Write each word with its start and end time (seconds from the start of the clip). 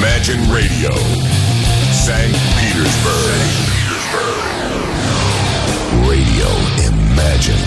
Imagine 0.00 0.40
Radio, 0.50 0.90
St. 1.92 2.32
Petersburg. 2.56 3.40
Radio 6.08 6.48
Imagine, 6.88 7.60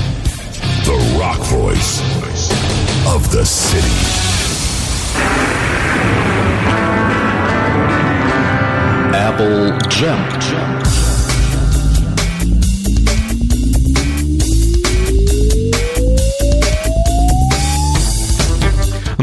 the 0.83 0.97
rock 1.19 1.37
voice 1.41 2.01
of 3.13 3.29
the 3.31 3.45
city. 3.45 3.87
Apple 9.13 9.77
Jam. 9.89 10.82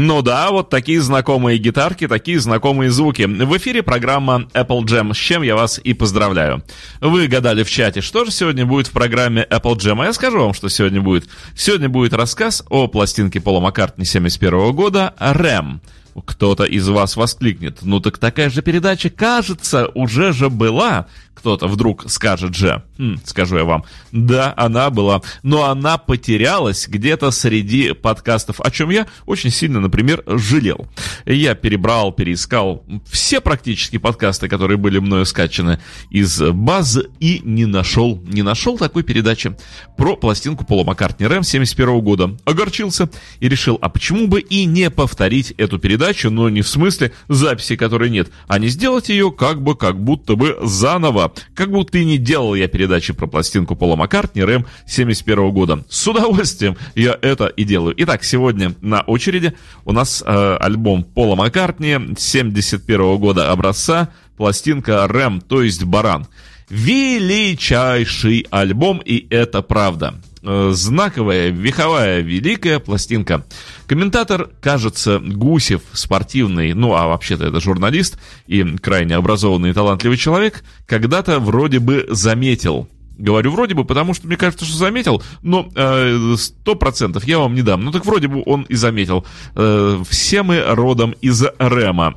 Ну 0.03 0.23
да, 0.23 0.49
вот 0.49 0.71
такие 0.71 0.99
знакомые 0.99 1.59
гитарки, 1.59 2.07
такие 2.07 2.39
знакомые 2.39 2.89
звуки. 2.89 3.21
В 3.21 3.57
эфире 3.57 3.83
программа 3.83 4.47
Apple 4.55 4.81
Jam, 4.85 5.13
с 5.13 5.17
чем 5.17 5.43
я 5.43 5.55
вас 5.55 5.79
и 5.83 5.93
поздравляю. 5.93 6.63
Вы 7.01 7.27
гадали 7.27 7.61
в 7.61 7.69
чате, 7.69 8.01
что 8.01 8.25
же 8.25 8.31
сегодня 8.31 8.65
будет 8.65 8.87
в 8.87 8.93
программе 8.93 9.45
Apple 9.47 9.75
Jam, 9.75 10.01
а 10.01 10.05
я 10.05 10.13
скажу 10.13 10.39
вам, 10.39 10.55
что 10.55 10.69
сегодня 10.69 11.01
будет. 11.01 11.29
Сегодня 11.55 11.87
будет 11.87 12.13
рассказ 12.13 12.63
о 12.69 12.87
пластинке 12.87 13.39
Пола 13.39 13.59
Маккартни 13.59 14.03
71 14.03 14.73
года 14.73 15.13
«Рэм». 15.19 15.81
Кто-то 16.25 16.63
из 16.63 16.89
вас 16.89 17.15
воскликнет, 17.15 17.83
ну 17.83 17.99
так 17.99 18.17
такая 18.17 18.49
же 18.49 18.63
передача, 18.63 19.11
кажется, 19.11 19.87
уже 19.93 20.33
же 20.33 20.49
была. 20.49 21.05
Кто-то 21.33 21.67
вдруг 21.67 22.09
скажет 22.11 22.53
же, 22.53 22.83
хм, 22.97 23.17
скажу 23.25 23.57
я 23.57 23.63
вам, 23.63 23.83
да, 24.11 24.53
она 24.57 24.89
была, 24.89 25.21
но 25.43 25.65
она 25.65 25.97
потерялась 25.97 26.87
где-то 26.87 27.31
среди 27.31 27.93
подкастов, 27.93 28.59
о 28.59 28.69
чем 28.69 28.89
я 28.89 29.07
очень 29.25 29.49
сильно, 29.49 29.79
например, 29.79 30.23
жалел. 30.27 30.87
Я 31.25 31.55
перебрал, 31.55 32.11
переискал 32.11 32.83
все 33.09 33.41
практически 33.41 33.97
подкасты, 33.97 34.49
которые 34.49 34.77
были 34.77 34.99
мною 34.99 35.25
скачаны 35.25 35.79
из 36.09 36.39
базы 36.41 37.09
и 37.19 37.41
не 37.43 37.65
нашел, 37.65 38.21
не 38.25 38.41
нашел 38.41 38.77
такой 38.77 39.03
передачи 39.03 39.55
про 39.97 40.15
пластинку 40.15 40.65
Пола 40.65 40.83
Маккартни 40.83 41.25
Рэм 41.25 41.43
71 41.43 42.01
года. 42.01 42.37
Огорчился 42.45 43.09
и 43.39 43.49
решил, 43.49 43.77
а 43.81 43.89
почему 43.89 44.27
бы 44.27 44.41
и 44.41 44.65
не 44.65 44.89
повторить 44.89 45.51
эту 45.57 45.79
передачу, 45.79 46.29
но 46.29 46.49
не 46.49 46.61
в 46.61 46.67
смысле 46.67 47.13
записи, 47.27 47.75
которой 47.75 48.09
нет, 48.09 48.29
а 48.47 48.59
не 48.59 48.67
сделать 48.67 49.09
ее 49.09 49.31
как 49.31 49.61
бы, 49.61 49.75
как 49.75 49.99
будто 49.99 50.35
бы 50.35 50.57
заново 50.61 51.20
как 51.53 51.71
будто 51.71 51.97
и 51.97 52.05
не 52.05 52.17
делал 52.17 52.55
я 52.55 52.67
передачи 52.67 53.13
про 53.13 53.27
пластинку 53.27 53.75
Пола 53.75 53.95
Маккартни 53.95 54.43
Рэм 54.43 54.65
71 54.85 55.51
года. 55.51 55.83
С 55.89 56.07
удовольствием 56.07 56.77
я 56.95 57.17
это 57.21 57.47
и 57.47 57.63
делаю. 57.63 57.95
Итак, 57.97 58.23
сегодня 58.23 58.73
на 58.81 59.01
очереди 59.01 59.53
у 59.85 59.91
нас 59.91 60.23
э, 60.25 60.57
альбом 60.59 61.03
Пола 61.03 61.35
Маккартни 61.35 62.15
71 62.17 63.17
года 63.17 63.51
образца, 63.51 64.09
пластинка 64.37 65.07
Рэм, 65.07 65.41
то 65.41 65.61
есть 65.61 65.83
Баран. 65.83 66.27
Величайший 66.69 68.47
альбом, 68.49 69.01
и 69.03 69.27
это 69.29 69.61
правда. 69.61 70.21
Э, 70.43 70.71
знаковая, 70.73 71.49
вековая, 71.49 72.21
великая 72.21 72.79
пластинка. 72.79 73.45
Комментатор, 73.85 74.49
кажется, 74.59 75.19
Гусев, 75.19 75.81
спортивный, 75.93 76.73
ну 76.73 76.95
а 76.95 77.07
вообще-то 77.07 77.45
это 77.45 77.59
журналист 77.59 78.17
и 78.47 78.63
крайне 78.77 79.15
образованный 79.15 79.69
и 79.69 79.73
талантливый 79.73 80.17
человек, 80.17 80.63
когда-то 80.87 81.39
вроде 81.39 81.79
бы 81.79 82.07
заметил– 82.09 82.87
Говорю 83.21 83.51
вроде 83.51 83.75
бы, 83.75 83.85
потому 83.85 84.15
что 84.15 84.25
мне 84.25 84.35
кажется, 84.35 84.65
что 84.65 84.75
заметил, 84.75 85.21
но 85.43 85.69
э, 85.75 86.35
сто 86.37 86.73
процентов 86.73 87.23
я 87.23 87.37
вам 87.37 87.53
не 87.53 87.61
дам. 87.61 87.85
Ну 87.85 87.91
так 87.91 88.03
вроде 88.03 88.27
бы 88.27 88.41
он 88.45 88.63
и 88.63 88.73
заметил. 88.73 89.25
Э, 89.55 90.01
все 90.09 90.41
мы 90.41 90.63
родом 90.65 91.11
из 91.21 91.43
Рема. 91.59 92.15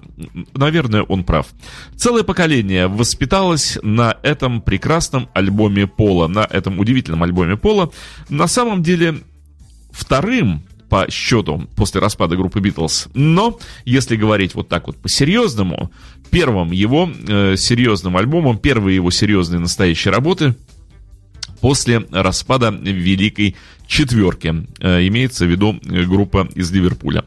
Наверное, 0.55 1.03
он 1.03 1.25
прав. 1.25 1.49
Целое 1.95 2.23
поколение 2.23 2.87
воспиталось 2.87 3.79
на 3.83 4.17
этом 4.23 4.63
прекрасном 4.63 5.29
альбоме 5.35 5.87
Пола, 5.87 6.27
на 6.27 6.49
этом 6.51 6.79
удивительном 6.79 7.23
альбоме 7.23 7.59
Пола. 7.59 7.91
На 8.31 8.47
самом 8.47 8.83
деле, 8.83 9.21
вторым 9.91 10.63
по 10.89 11.11
счету 11.11 11.69
после 11.77 12.01
распада 12.01 12.37
группы 12.37 12.61
Битлз. 12.61 13.09
Но, 13.13 13.59
если 13.85 14.17
говорить 14.17 14.55
вот 14.55 14.69
так 14.69 14.87
вот 14.87 14.97
по-серьезному, 14.97 15.91
первым 16.31 16.73
его 16.73 17.11
э, 17.29 17.57
серьезным 17.59 18.17
альбомом, 18.17 18.57
первые 18.57 18.95
его 18.95 19.11
серьезные 19.11 19.59
настоящие 19.59 20.13
работы 20.13 20.55
после 21.65 22.05
распада 22.11 22.69
Великой 22.69 23.57
Четверки. 23.87 24.67
Э, 24.81 25.07
имеется 25.07 25.45
в 25.45 25.49
виду 25.49 25.79
э, 25.85 26.05
группа 26.05 26.49
из 26.55 26.73
Ливерпуля. 26.73 27.25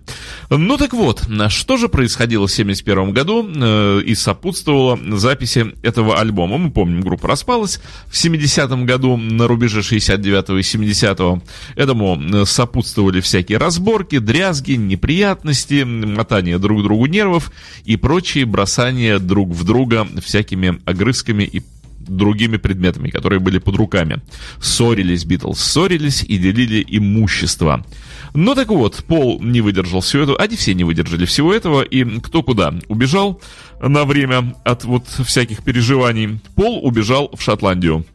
Ну 0.49 0.77
так 0.77 0.93
вот, 0.93 1.23
что 1.49 1.77
же 1.77 1.87
происходило 1.87 2.47
в 2.47 2.51
1971 2.51 3.13
году 3.13 3.47
э, 3.47 4.01
и 4.03 4.15
сопутствовало 4.15 4.99
записи 5.17 5.73
этого 5.83 6.19
альбома? 6.19 6.57
Мы 6.57 6.71
помним, 6.71 7.01
группа 7.01 7.27
распалась 7.27 7.79
в 8.07 8.13
70-м 8.13 8.85
году 8.85 9.17
на 9.17 9.47
рубеже 9.47 9.81
69-го 9.81 10.57
и 10.57 10.61
70-го. 10.61 11.43
Этому 11.75 12.45
сопутствовали 12.45 13.21
всякие 13.21 13.59
разборки, 13.59 14.17
дрязги, 14.17 14.73
неприятности, 14.73 15.83
мотание 15.83 16.57
друг 16.57 16.83
другу 16.83 17.05
нервов 17.05 17.51
и 17.85 17.97
прочие 17.97 18.45
бросания 18.45 19.19
друг 19.19 19.49
в 19.49 19.63
друга 19.63 20.07
всякими 20.21 20.79
огрызками 20.85 21.43
и 21.43 21.61
другими 22.07 22.57
предметами, 22.57 23.09
которые 23.09 23.39
были 23.39 23.59
под 23.59 23.75
руками. 23.75 24.21
Ссорились 24.61 25.25
Битлз, 25.25 25.59
ссорились 25.59 26.23
и 26.23 26.37
делили 26.37 26.83
имущество. 26.87 27.85
Ну 28.33 28.55
так 28.55 28.69
вот, 28.69 29.03
Пол 29.07 29.41
не 29.41 29.61
выдержал 29.61 30.01
всего 30.01 30.23
этого, 30.23 30.37
они 30.39 30.55
все 30.55 30.73
не 30.73 30.83
выдержали 30.83 31.25
всего 31.25 31.53
этого, 31.53 31.81
и 31.81 32.03
кто 32.19 32.43
куда 32.43 32.73
убежал 32.87 33.41
на 33.81 34.05
время 34.05 34.55
от 34.63 34.83
вот 34.83 35.07
всяких 35.07 35.63
переживаний. 35.63 36.39
Пол 36.55 36.85
убежал 36.85 37.29
в 37.35 37.41
Шотландию. 37.41 38.05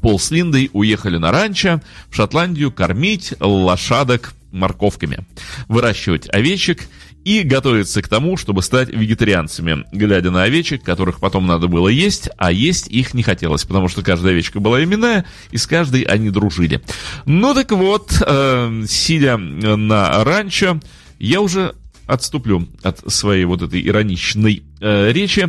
Пол 0.00 0.18
с 0.18 0.30
Линдой 0.30 0.70
уехали 0.72 1.18
на 1.18 1.30
ранчо 1.30 1.80
в 2.08 2.16
Шотландию 2.16 2.72
кормить 2.72 3.34
лошадок 3.38 4.34
морковками, 4.52 5.26
выращивать 5.68 6.28
овечек 6.32 6.88
и 7.24 7.42
готовиться 7.42 8.02
к 8.02 8.08
тому, 8.08 8.36
чтобы 8.36 8.62
стать 8.62 8.88
вегетарианцами, 8.88 9.84
глядя 9.92 10.30
на 10.30 10.44
овечек, 10.44 10.82
которых 10.82 11.20
потом 11.20 11.46
надо 11.46 11.68
было 11.68 11.88
есть, 11.88 12.30
а 12.36 12.50
есть 12.50 12.88
их 12.88 13.14
не 13.14 13.22
хотелось, 13.22 13.64
потому 13.64 13.88
что 13.88 14.02
каждая 14.02 14.32
овечка 14.32 14.60
была 14.60 14.82
именная, 14.82 15.26
и 15.50 15.56
с 15.56 15.66
каждой 15.66 16.02
они 16.02 16.30
дружили. 16.30 16.82
Ну 17.26 17.54
так 17.54 17.72
вот, 17.72 18.22
э, 18.26 18.84
сидя 18.88 19.36
на 19.36 20.24
ранчо, 20.24 20.80
я 21.18 21.40
уже 21.40 21.74
отступлю 22.06 22.66
от 22.82 23.00
своей 23.12 23.44
вот 23.44 23.62
этой 23.62 23.86
ироничной 23.86 24.62
э, 24.80 25.12
речи. 25.12 25.48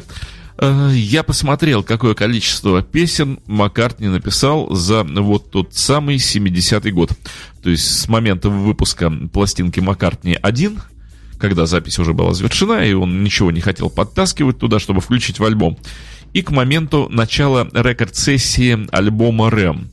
Э, 0.58 0.92
я 0.94 1.24
посмотрел, 1.24 1.84
какое 1.84 2.14
количество 2.14 2.84
песен 2.84 3.40
Маккартни 3.48 4.08
написал 4.08 4.74
за 4.76 5.04
вот 5.04 5.52
тот 5.52 5.74
самый 5.74 6.18
70-й 6.18 6.92
год. 6.92 7.12
То 7.64 7.70
есть 7.70 8.02
с 8.02 8.08
момента 8.08 8.50
выпуска 8.50 9.12
пластинки 9.32 9.80
Маккартни 9.80 10.38
1 10.40 10.82
когда 11.42 11.66
запись 11.66 12.00
уже 12.00 12.14
была 12.14 12.34
завершена, 12.34 12.86
и 12.86 12.94
он 12.94 13.24
ничего 13.24 13.52
не 13.52 13.60
хотел 13.60 13.90
подтаскивать 13.90 14.60
туда, 14.60 14.80
чтобы 14.80 15.02
включить 15.02 15.40
в 15.40 15.44
альбом. 15.44 15.78
И 16.34 16.42
к 16.42 16.52
моменту 16.52 17.10
начала 17.10 17.68
рекорд-сессии 17.74 18.88
альбома 18.92 19.50
«Рэм». 19.50 19.90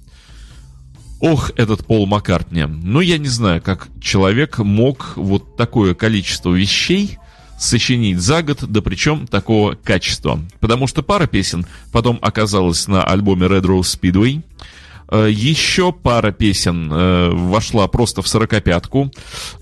Ох, 1.21 1.51
этот 1.57 1.85
Пол 1.85 2.07
Маккартни. 2.07 2.65
Ну, 2.65 3.01
я 3.01 3.19
не 3.19 3.27
знаю, 3.27 3.61
как 3.61 3.89
человек 4.01 4.59
мог 4.59 5.15
вот 5.17 5.57
такое 5.57 5.95
количество 5.95 6.55
вещей 6.55 7.19
сочинить 7.59 8.21
за 8.21 8.43
год, 8.43 8.59
да 8.63 8.81
причем 8.81 9.27
такого 9.27 9.75
качества. 9.75 10.41
Потому 10.61 10.87
что 10.87 11.03
пара 11.03 11.27
песен 11.27 11.67
потом 11.91 12.21
оказалась 12.23 12.87
на 12.87 13.03
альбоме 13.03 13.47
Red 13.47 13.63
Rose 13.63 13.99
Speedway, 14.01 14.43
Еще 15.11 15.93
пара 15.93 16.33
песен 16.33 16.93
э, 16.93 17.31
вошла 17.31 17.89
просто 17.89 18.23
в 18.23 18.29
сорокопятку. 18.29 19.11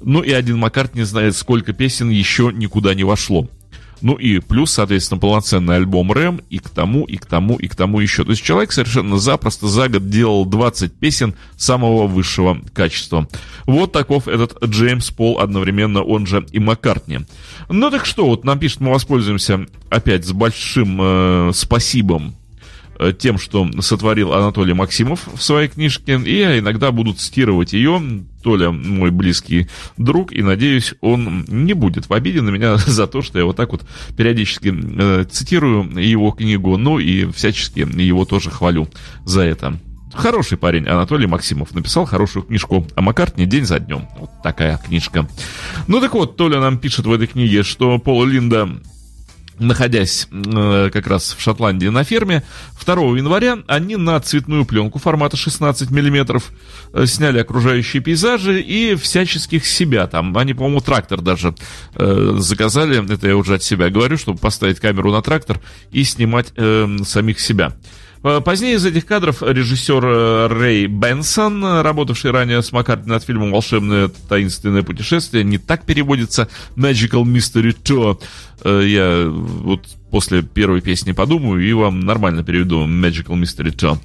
Ну 0.02 0.22
и 0.22 0.32
один 0.32 0.58
Маккарт 0.58 0.94
не 0.94 1.04
знает, 1.04 1.36
сколько 1.36 1.72
песен 1.72 2.10
еще 2.10 2.50
никуда 2.52 2.94
не 2.94 3.04
вошло. 3.04 3.48
Ну 4.02 4.14
и 4.14 4.40
плюс, 4.40 4.72
соответственно, 4.72 5.18
полноценный 5.18 5.76
альбом 5.76 6.12
Рэм 6.12 6.40
и 6.50 6.58
к 6.58 6.68
тому, 6.68 7.04
и 7.04 7.16
к 7.16 7.26
тому, 7.26 7.56
и 7.56 7.66
к 7.66 7.74
тому 7.74 8.00
еще. 8.00 8.24
То 8.24 8.30
есть 8.30 8.42
человек 8.42 8.72
совершенно 8.72 9.18
запросто 9.18 9.68
за 9.68 9.88
год 9.88 10.10
делал 10.10 10.44
20 10.44 10.92
песен 10.92 11.34
самого 11.56 12.06
высшего 12.06 12.60
качества. 12.74 13.28
Вот 13.64 13.92
таков 13.92 14.28
этот 14.28 14.62
Джеймс 14.64 15.10
Пол, 15.10 15.40
одновременно 15.40 16.02
он 16.02 16.26
же 16.26 16.46
и 16.52 16.58
Маккартни. 16.58 17.20
Ну 17.68 17.90
так 17.90 18.04
что, 18.04 18.26
вот 18.26 18.44
нам 18.44 18.58
пишет, 18.58 18.80
мы 18.80 18.90
воспользуемся 18.90 19.66
опять 19.88 20.26
с 20.26 20.32
большим 20.32 20.98
э, 21.00 21.50
спасибом 21.54 22.34
Э, 22.45 22.45
тем, 23.18 23.38
что 23.38 23.68
сотворил 23.80 24.32
Анатолий 24.32 24.72
Максимов 24.72 25.28
в 25.34 25.42
своей 25.42 25.68
книжке, 25.68 26.20
и 26.24 26.38
я 26.38 26.58
иногда 26.58 26.92
буду 26.92 27.12
цитировать 27.12 27.72
ее. 27.72 28.00
Толя 28.42 28.70
мой 28.70 29.10
близкий 29.10 29.66
друг, 29.96 30.32
и 30.32 30.40
надеюсь, 30.40 30.94
он 31.00 31.44
не 31.48 31.72
будет 31.72 32.08
в 32.08 32.12
обиде 32.12 32.42
на 32.42 32.50
меня 32.50 32.76
за 32.86 33.08
то, 33.08 33.20
что 33.20 33.38
я 33.38 33.44
вот 33.44 33.56
так 33.56 33.72
вот 33.72 33.84
периодически 34.16 34.72
э, 34.72 35.24
цитирую 35.24 35.98
его 35.98 36.30
книгу, 36.30 36.76
ну 36.76 36.98
и 37.00 37.30
всячески 37.32 37.80
его 37.80 38.24
тоже 38.24 38.50
хвалю 38.50 38.88
за 39.24 39.42
это. 39.42 39.78
Хороший 40.14 40.56
парень 40.56 40.86
Анатолий 40.86 41.26
Максимов 41.26 41.74
написал 41.74 42.06
хорошую 42.06 42.44
книжку 42.44 42.86
о 42.94 43.00
Маккартне 43.02 43.44
день 43.44 43.66
за 43.66 43.80
днем. 43.80 44.08
Вот 44.18 44.30
такая 44.42 44.78
книжка. 44.78 45.28
Ну 45.88 46.00
так 46.00 46.14
вот, 46.14 46.36
Толя 46.36 46.60
нам 46.60 46.78
пишет 46.78 47.04
в 47.06 47.12
этой 47.12 47.26
книге, 47.26 47.62
что 47.62 47.98
Пола 47.98 48.24
Линда 48.24 48.68
находясь 49.58 50.28
э, 50.30 50.90
как 50.92 51.06
раз 51.06 51.34
в 51.36 51.40
Шотландии 51.40 51.88
на 51.88 52.04
ферме, 52.04 52.42
2 52.84 52.94
января 53.16 53.58
они 53.66 53.96
на 53.96 54.20
цветную 54.20 54.64
пленку 54.64 54.98
формата 54.98 55.36
16 55.36 55.90
миллиметров 55.90 56.52
э, 56.92 57.06
сняли 57.06 57.38
окружающие 57.38 58.02
пейзажи 58.02 58.60
и 58.60 58.94
всяческих 58.94 59.66
себя 59.66 60.06
там. 60.06 60.36
Они, 60.36 60.54
по-моему, 60.54 60.80
трактор 60.80 61.20
даже 61.20 61.54
э, 61.94 62.36
заказали, 62.38 63.12
это 63.12 63.28
я 63.28 63.36
уже 63.36 63.54
от 63.54 63.62
себя 63.62 63.90
говорю, 63.90 64.18
чтобы 64.18 64.38
поставить 64.38 64.80
камеру 64.80 65.12
на 65.12 65.22
трактор 65.22 65.60
и 65.90 66.04
снимать 66.04 66.52
э, 66.56 66.96
самих 67.04 67.40
себя. 67.40 67.74
Э, 68.22 68.40
позднее 68.44 68.74
из 68.74 68.84
этих 68.84 69.06
кадров 69.06 69.42
режиссер 69.42 70.04
э, 70.04 70.46
Рэй 70.48 70.86
Бенсон, 70.86 71.80
работавший 71.82 72.30
ранее 72.30 72.62
с 72.62 72.72
Маккартни 72.72 73.12
над 73.12 73.22
фильмом 73.22 73.52
«Волшебное 73.52 74.08
таинственное 74.28 74.82
путешествие», 74.82 75.44
не 75.44 75.58
так 75.58 75.84
переводится 75.84 76.48
«Magical 76.76 77.24
Mystery 77.24 77.76
Tour». 77.82 78.20
Э, 78.62 78.82
я 78.84 79.28
вот 79.28 79.86
после 80.10 80.42
первой 80.42 80.80
песни 80.80 81.12
подумаю 81.12 81.66
и 81.66 81.72
вам 81.72 82.00
нормально 82.00 82.42
переведу 82.42 82.86
«Magical 82.86 83.40
Mystery 83.40 83.74
Tour». 83.74 83.98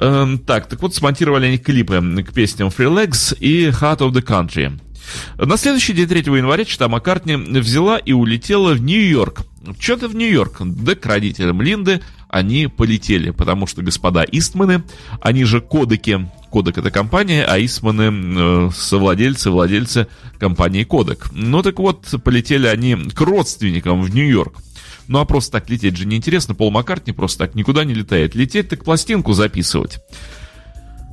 Эм, 0.00 0.38
так, 0.38 0.68
так 0.68 0.80
вот, 0.82 0.94
смонтировали 0.94 1.46
они 1.46 1.58
клипы 1.58 2.00
к 2.22 2.32
песням 2.32 2.68
«Free 2.68 2.92
Legs» 2.92 3.36
и 3.38 3.68
«Heart 3.68 3.98
of 3.98 4.12
the 4.12 4.22
Country». 4.22 4.78
На 5.38 5.56
следующий 5.56 5.94
день, 5.94 6.06
3 6.06 6.20
января, 6.36 6.66
Чита 6.66 6.86
Маккартни 6.86 7.34
взяла 7.36 7.96
и 7.96 8.12
улетела 8.12 8.74
в 8.74 8.82
Нью-Йорк. 8.82 9.40
Что-то 9.80 10.08
в 10.08 10.14
Нью-Йорк, 10.14 10.58
да 10.60 10.94
к 10.94 11.06
родителям 11.06 11.62
Линды– 11.62 12.02
они 12.28 12.66
полетели, 12.66 13.30
потому 13.30 13.66
что 13.66 13.82
господа 13.82 14.24
Истманы, 14.24 14.82
они 15.20 15.44
же 15.44 15.60
кодеки, 15.60 16.28
Кодек 16.50 16.78
это 16.78 16.90
компания, 16.90 17.44
а 17.44 17.58
Истманы 17.58 18.68
э, 18.68 18.70
совладельцы, 18.74 19.50
владельцы 19.50 20.06
компании 20.38 20.84
Кодек. 20.84 21.28
Ну 21.32 21.62
так 21.62 21.78
вот, 21.78 22.06
полетели 22.24 22.66
они 22.66 22.96
к 22.96 23.20
родственникам 23.20 24.02
в 24.02 24.14
Нью-Йорк. 24.14 24.58
Ну 25.08 25.20
а 25.20 25.24
просто 25.24 25.52
так 25.52 25.70
лететь 25.70 25.96
же 25.96 26.06
неинтересно, 26.06 26.54
Пол 26.54 26.70
Маккартни 26.70 27.12
просто 27.12 27.46
так 27.46 27.54
никуда 27.54 27.84
не 27.84 27.94
летает. 27.94 28.34
Лететь 28.34 28.68
так 28.68 28.84
пластинку 28.84 29.32
записывать. 29.32 29.98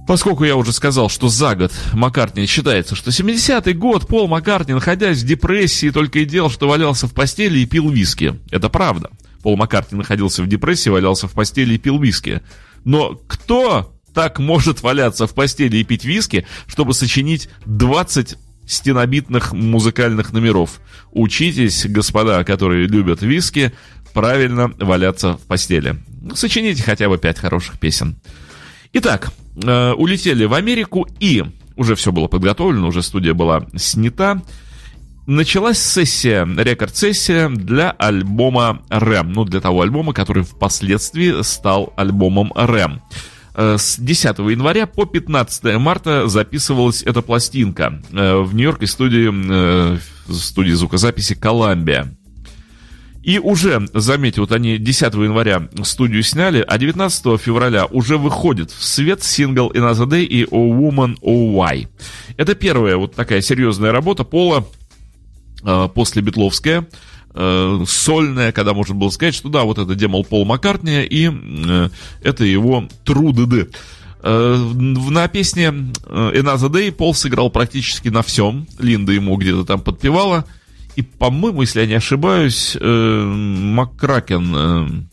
Поскольку 0.08 0.44
я 0.44 0.56
уже 0.56 0.72
сказал, 0.72 1.10
что 1.10 1.30
за 1.30 1.56
год 1.56 1.72
Маккартни 1.94 2.46
считается, 2.46 2.96
что 2.96 3.10
70-й 3.10 3.74
год 3.74 4.08
Пол 4.08 4.28
Маккартни, 4.28 4.74
находясь 4.74 5.24
в 5.24 5.26
депрессии, 5.26 5.90
только 5.90 6.20
и 6.20 6.26
делал, 6.26 6.52
что 6.52 6.68
валялся 6.68 7.08
в 7.08 7.14
постели 7.14 7.60
и 7.60 7.66
пил 7.66 7.90
виски. 7.90 8.40
Это 8.52 8.70
правда. 8.70 9.10
Пол 9.46 9.58
Маккартни 9.58 9.96
находился 9.96 10.42
в 10.42 10.48
депрессии, 10.48 10.90
валялся 10.90 11.28
в 11.28 11.34
постели 11.34 11.76
и 11.76 11.78
пил 11.78 12.02
виски. 12.02 12.42
Но 12.84 13.14
кто 13.28 13.94
так 14.12 14.40
может 14.40 14.82
валяться 14.82 15.28
в 15.28 15.36
постели 15.36 15.78
и 15.78 15.84
пить 15.84 16.04
виски, 16.04 16.48
чтобы 16.66 16.96
сочинить 16.96 17.48
20 17.68 18.40
стенобитных 18.66 19.54
музыкальных 19.54 20.34
номеров? 20.34 20.82
Учитесь, 21.12 21.86
господа, 21.86 22.44
которые 22.44 22.88
любят 22.88 23.22
виски, 23.22 23.72
правильно 24.16 24.74
валяться 24.80 25.34
в 25.34 25.42
постели. 25.42 25.98
Сочините 26.34 26.82
хотя 26.82 27.08
бы 27.08 27.20
5 27.20 27.38
хороших 27.38 27.80
песен. 27.80 28.16
Итак, 28.94 29.32
э, 29.64 29.92
улетели 29.92 30.46
в 30.46 30.56
Америку 30.56 31.08
и 31.20 31.44
уже 31.76 31.94
все 31.94 32.12
было 32.12 32.26
подготовлено, 32.26 32.88
уже 32.88 33.04
студия 33.04 33.36
была 33.36 33.68
снята 33.76 34.42
началась 35.26 35.80
сессия, 35.80 36.46
рекорд-сессия 36.46 37.50
для 37.50 37.92
альбома 37.92 38.82
Рэм. 38.90 39.34
Ну, 39.34 39.46
для 39.46 39.62
того 39.62 39.82
альбома, 39.82 40.14
который 40.14 40.44
впоследствии 40.44 41.42
стал 41.44 41.94
альбомом 41.96 42.52
Рэм. 42.56 43.02
Э, 43.56 43.78
с 43.78 43.98
10 43.98 44.38
января 44.40 44.86
по 44.86 45.06
15 45.06 45.78
марта 45.78 46.28
записывалась 46.28 47.04
эта 47.04 47.22
пластинка 47.22 48.02
э, 48.12 48.38
в 48.38 48.54
Нью-Йорке 48.54 48.88
студии, 48.88 49.32
э, 49.32 49.98
студии 50.30 50.72
звукозаписи 50.72 51.36
«Коламбия». 51.36 52.14
И 53.24 53.40
уже, 53.40 53.88
заметьте, 53.92 54.42
вот 54.42 54.52
они 54.52 54.78
10 54.78 55.14
января 55.16 55.68
студию 55.84 56.22
сняли, 56.22 56.64
а 56.68 56.78
19 56.78 57.42
февраля 57.42 57.88
уже 57.88 58.20
выходит 58.20 58.70
в 58.70 58.84
свет 58.84 59.24
сингл 59.24 59.72
Another 59.72 60.06
Day 60.06 60.26
и 60.26 60.44
Oh 60.44 60.70
Woman, 60.70 61.18
Oh 61.24 61.56
Why. 61.56 61.88
Это 62.38 62.54
первая 62.54 62.98
вот 62.98 63.16
такая 63.16 63.42
серьезная 63.42 63.92
работа 63.92 64.26
Пола, 64.26 64.68
после 65.94 66.22
Битловская, 66.22 66.88
э, 67.34 67.84
сольная, 67.88 68.52
когда 68.52 68.74
можно 68.74 68.96
было 68.96 69.10
сказать, 69.10 69.36
что 69.36 69.50
да, 69.50 69.64
вот 69.64 69.78
это 69.78 69.96
демол 69.96 70.24
Пол 70.24 70.46
Маккартни, 70.46 71.04
и 71.04 71.30
э, 71.30 71.90
это 72.22 72.44
его 72.44 72.88
Трудыды. 73.04 73.70
На 74.24 75.28
песне 75.28 75.68
Another 75.68 76.72
Day 76.72 76.92
Пол 76.92 77.14
сыграл 77.14 77.52
практически 77.52 78.10
на 78.10 78.24
всем. 78.24 78.66
Линда 78.80 79.12
ему 79.12 79.38
где-то 79.38 79.66
там 79.66 79.82
подпевала. 79.82 80.46
И, 80.96 81.04
по-моему, 81.04 81.62
если 81.62 81.82
я 81.82 81.86
не 81.86 81.94
ошибаюсь, 81.94 82.76
Маккракен, 82.82 85.08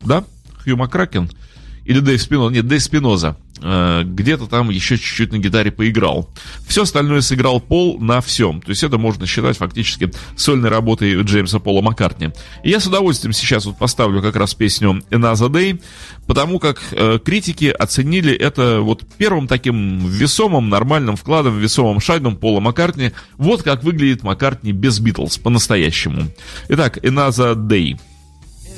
да? 0.00 0.24
Хью 0.64 0.78
Маккракен– 0.78 1.30
или 1.88 2.00
Дэйв 2.00 2.20
Спиноза, 2.20 2.54
нет, 2.54 2.68
Дэйв 2.68 2.82
Спиноза, 2.82 3.28
э, 3.28 3.32
где-то 3.60 4.46
там 4.46 4.70
еще 4.70 4.96
чуть-чуть 4.96 5.32
на 5.32 5.38
гитаре 5.38 5.70
поиграл. 5.70 6.28
Все 6.66 6.82
остальное 6.82 7.20
сыграл 7.20 7.60
Пол 7.60 7.98
на 7.98 8.20
всем. 8.20 8.60
То 8.60 8.70
есть 8.70 8.82
это 8.82 8.98
можно 8.98 9.26
считать 9.26 9.56
фактически 9.56 10.10
сольной 10.36 10.70
работой 10.70 11.22
Джеймса 11.22 11.58
Пола 11.58 11.82
Маккартни. 11.82 12.30
И 12.62 12.70
я 12.70 12.80
с 12.80 12.86
удовольствием 12.86 13.32
сейчас 13.32 13.66
вот 13.66 13.78
поставлю 13.78 14.22
как 14.22 14.36
раз 14.36 14.54
песню 14.54 15.02
Another 15.10 15.48
Day, 15.48 15.80
потому 16.26 16.58
как 16.58 16.80
э, 16.92 17.18
критики 17.24 17.66
оценили 17.66 18.32
это 18.32 18.80
вот 18.80 19.04
первым 19.18 19.48
таким 19.48 20.06
весомым, 20.08 20.68
нормальным 20.68 21.16
вкладом, 21.16 21.58
весомым 21.58 22.00
шагом 22.00 22.36
Пола 22.36 22.60
Маккартни. 22.60 23.12
Вот 23.36 23.62
как 23.62 23.84
выглядит 23.84 24.22
Маккартни 24.22 24.72
без 24.72 25.00
Битлз 25.00 25.38
по-настоящему. 25.38 26.28
Итак, 26.68 26.98
Another 26.98 27.54
Day. 27.54 27.98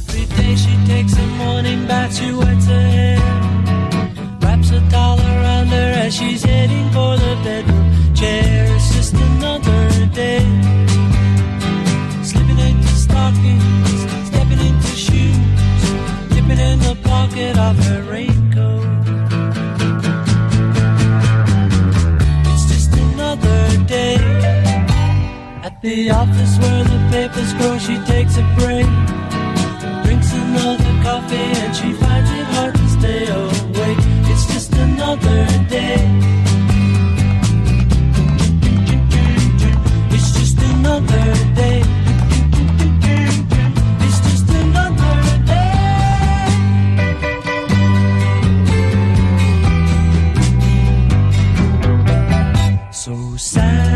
Every 0.09 0.27
day 0.37 0.57
she 0.57 0.75
takes 0.87 1.13
a 1.17 3.10
she's 6.11 6.43
heading 6.43 6.91
for 6.91 7.17
the 7.17 7.39
bedroom 7.45 8.15
chair. 8.15 8.67
It's 8.75 8.95
just 8.95 9.15
another 9.15 10.07
day, 10.07 10.41
slipping 12.25 12.59
into 12.59 12.89
stockings, 12.89 14.01
stepping 14.27 14.59
into 14.59 14.89
shoes, 14.89 15.37
dipping 16.31 16.59
in 16.59 16.79
the 16.81 16.99
pocket 17.05 17.57
of 17.59 17.77
her 17.85 18.03
raincoat. 18.11 18.85
It's 22.51 22.67
just 22.73 22.93
another 22.95 23.85
day. 23.87 24.17
At 25.63 25.81
the 25.81 26.11
office 26.11 26.59
where 26.59 26.85
the 26.85 27.01
papers 27.13 27.53
grow, 27.55 27.79
she 27.79 27.97
takes 28.05 28.37
a 28.37 28.43
break 28.59 28.87
Drinks 30.05 30.33
another 30.33 30.93
coffee 31.05 31.37
and 31.37 31.77
she 31.77 31.93
finds 31.93 32.31
it 32.31 32.47
hard 32.47 32.75
to 32.75 32.89
stay 32.89 33.27
awake. 33.29 33.60
Another 35.11 35.45
day. 35.69 35.99
It's 40.13 40.31
just 40.39 40.59
another 40.63 41.35
day. 41.53 41.83
It's 44.05 44.19
just 44.21 44.49
another 44.51 45.17
day. 45.47 45.73
So 52.93 53.37
sad. 53.37 53.90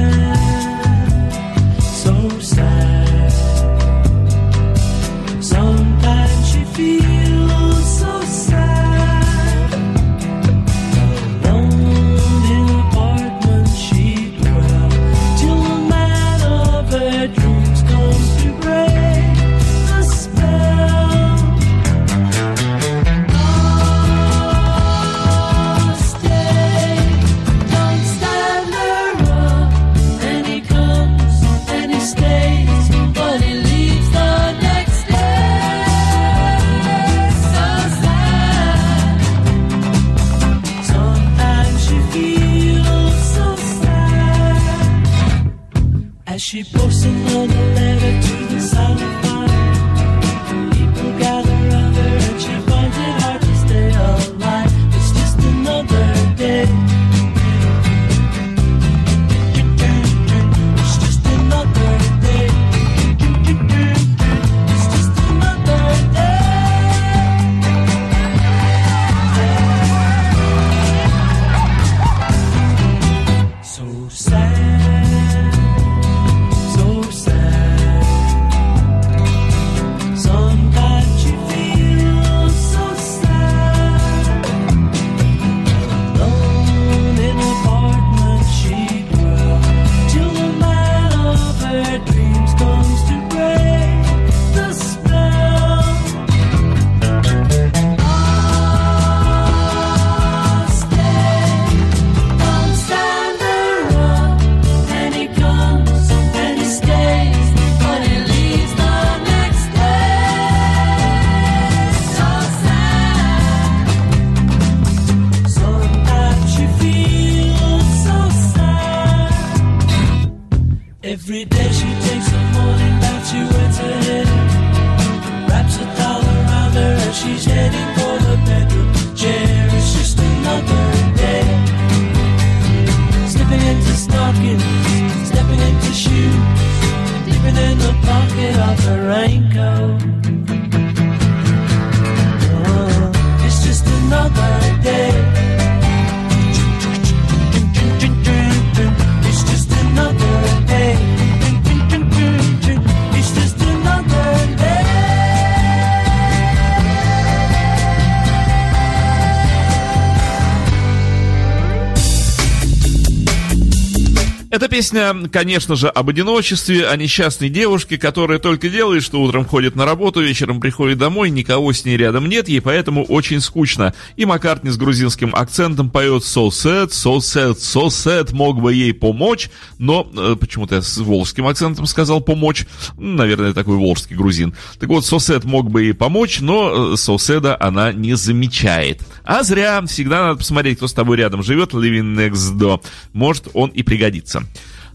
Песня, 164.75 165.15
конечно 165.31 165.77
же, 165.77 165.89
об 165.89 166.09
одиночестве, 166.09 166.89
о 166.89 166.97
несчастной 166.97 167.49
девушке, 167.49 167.97
которая 167.97 168.41
только 168.41 168.69
делает, 168.69 169.05
что 169.05 169.23
утром 169.23 169.45
ходит 169.45 169.77
на 169.77 169.85
работу, 169.85 170.21
вечером 170.21 170.61
приходит 170.61 170.99
домой, 170.99 171.31
никого 171.31 171.73
с 171.73 171.85
ней 171.85 171.97
рядом 171.97 172.29
нет, 172.29 172.49
ей 172.49 172.61
поэтому 172.61 173.05
очень 173.05 173.41
скучно. 173.41 173.95
И 174.17 174.25
Маккартни 174.25 174.71
с 174.71 174.77
грузинским 174.77 175.33
акцентом 175.33 175.91
поет 175.91 176.25
«So 176.25 176.49
sad, 176.49 176.89
so 176.89 177.19
sad, 177.19 177.55
so 177.55 177.87
sad», 177.87 178.35
мог 178.35 178.61
бы 178.61 178.75
ей 178.75 178.93
помочь, 178.93 179.49
но 179.79 180.11
э, 180.13 180.35
почему-то 180.41 180.75
я 180.75 180.83
с 180.83 180.97
волжским 180.99 181.47
акцентом 181.47 181.87
сказал 181.87 182.21
«помочь», 182.21 182.67
наверное, 182.99 183.53
такой 183.53 183.77
волжский 183.77 184.17
грузин. 184.17 184.57
Так 184.81 184.89
вот, 184.89 185.05
«so 185.05 185.19
sad» 185.19 185.47
мог 185.47 185.71
бы 185.71 185.85
ей 185.85 185.95
помочь, 185.95 186.41
но 186.41 186.95
э, 186.95 186.95
«so 186.95 187.15
sad» 187.15 187.57
она 187.61 187.93
не 187.93 188.17
замечает. 188.17 189.03
А 189.23 189.45
зря, 189.45 189.81
всегда 189.87 190.25
надо 190.25 190.39
посмотреть, 190.39 190.79
кто 190.79 190.89
с 190.89 190.93
тобой 190.93 191.19
рядом 191.19 191.45
живет, 191.45 191.75
living 191.75 192.17
next 192.17 192.59
door. 192.59 192.83
Может, 193.13 193.47
он 193.55 193.71
и 193.71 193.85
пригодится. 193.85 194.43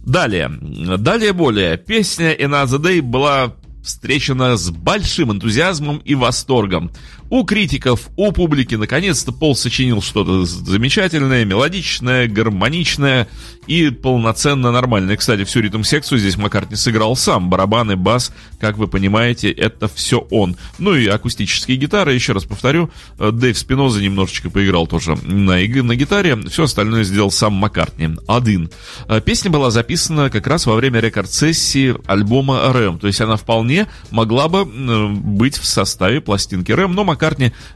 Далее, 0.10 0.50
далее 0.98 1.34
более. 1.34 1.78
Песня 1.78 2.36
Another 2.36 2.80
Day 2.80 3.00
была 3.00 3.54
встречена 3.84 4.58
с 4.58 4.72
большим 4.72 5.32
энтузиазмом 5.32 6.00
и 6.00 6.16
восторгом. 6.16 6.92
У 7.30 7.44
критиков, 7.44 8.10
у 8.16 8.32
публики, 8.32 8.74
наконец-то 8.74 9.32
Пол 9.32 9.56
сочинил 9.56 10.02
что-то 10.02 10.46
замечательное, 10.46 11.46
мелодичное, 11.46 12.28
гармоничное 12.28 13.28
и 13.68 13.92
полноценно 13.92 14.72
нормальное. 14.72 15.16
Кстати, 15.16 15.44
всю 15.44 15.60
ритм-секцию 15.60 16.18
здесь 16.18 16.38
Маккартни 16.38 16.76
сыграл 16.76 17.16
сам. 17.16 17.52
Барабаны, 17.52 17.96
бас, 17.96 18.34
как 18.60 18.78
вы 18.80 18.88
понимаете, 18.88 19.52
это 19.52 19.88
все 19.88 20.26
он. 20.32 20.56
Ну 20.80 20.96
и 20.96 21.06
акустические 21.06 21.78
гитары, 21.78 22.14
еще 22.14 22.34
раз 22.34 22.46
повторю, 22.46 22.90
э, 23.20 23.30
Дэйв 23.32 23.56
Спиноза 23.56 24.02
немножечко 24.02 24.50
поиграл 24.50 24.88
тоже 24.88 25.16
на, 25.24 25.58
на 25.58 25.96
гитаре, 25.96 26.36
все 26.50 26.64
остальное 26.64 27.04
сделал 27.04 27.30
сам 27.30 27.54
Маккартни. 27.54 28.10
Один. 28.28 28.72
Э, 29.08 29.22
песня 29.22 29.52
была 29.52 29.70
записана 29.70 30.32
как 30.32 30.48
раз 30.48 30.66
во 30.66 30.74
время 30.74 31.00
рекорд-сессии 31.00 31.94
альбома 32.08 32.74
«Рэм», 32.74 32.98
то 32.98 33.06
есть 33.06 33.22
она 33.22 33.36
вполне 33.36 33.86
могла 34.10 34.48
бы 34.48 34.66
быть 34.66 35.60
в 35.60 35.66
составе 35.66 36.22
пластинки 36.22 36.72
«Рэм», 36.72 36.96
но 36.96 37.04
Маккартни 37.04 37.19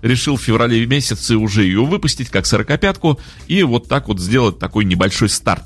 решил 0.01 0.37
в 0.37 0.41
феврале 0.41 0.85
месяце 0.85 1.35
уже 1.35 1.63
ее 1.63 1.85
выпустить 1.85 2.29
как 2.29 2.45
сорокопятку 2.45 3.19
и 3.47 3.63
вот 3.63 3.87
так 3.87 4.07
вот 4.07 4.19
сделать 4.19 4.59
такой 4.59 4.85
небольшой 4.85 5.29
старт 5.29 5.63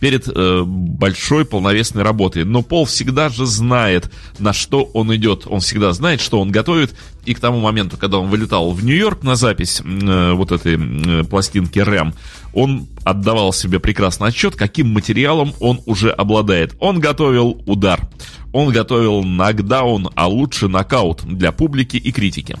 перед 0.00 0.28
э, 0.28 0.62
большой 0.64 1.44
полновесной 1.44 2.02
работой. 2.02 2.44
Но 2.44 2.62
Пол 2.62 2.84
всегда 2.84 3.28
же 3.28 3.46
знает, 3.46 4.10
на 4.38 4.52
что 4.52 4.84
он 4.84 5.14
идет. 5.14 5.44
Он 5.46 5.60
всегда 5.60 5.92
знает, 5.92 6.20
что 6.20 6.40
он 6.40 6.50
готовит. 6.50 6.94
И 7.24 7.34
к 7.34 7.40
тому 7.40 7.60
моменту, 7.60 7.96
когда 7.96 8.18
он 8.18 8.28
вылетал 8.28 8.70
в 8.72 8.82
Нью-Йорк 8.84 9.22
на 9.22 9.36
запись 9.36 9.82
э, 9.84 10.32
вот 10.32 10.52
этой 10.52 10.78
э, 10.78 11.24
пластинки 11.24 11.78
Рэм, 11.78 12.14
он 12.54 12.86
отдавал 13.04 13.52
себе 13.52 13.80
прекрасно 13.80 14.26
отчет, 14.26 14.56
каким 14.56 14.92
материалом 14.92 15.52
он 15.60 15.80
уже 15.86 16.10
обладает. 16.10 16.74
Он 16.78 17.00
готовил 17.00 17.62
удар. 17.66 18.08
Он 18.52 18.72
готовил 18.72 19.22
нокдаун, 19.22 20.08
а 20.14 20.26
лучше 20.26 20.68
нокаут 20.68 21.22
для 21.24 21.52
публики 21.52 21.96
и 21.96 22.12
критики. 22.12 22.56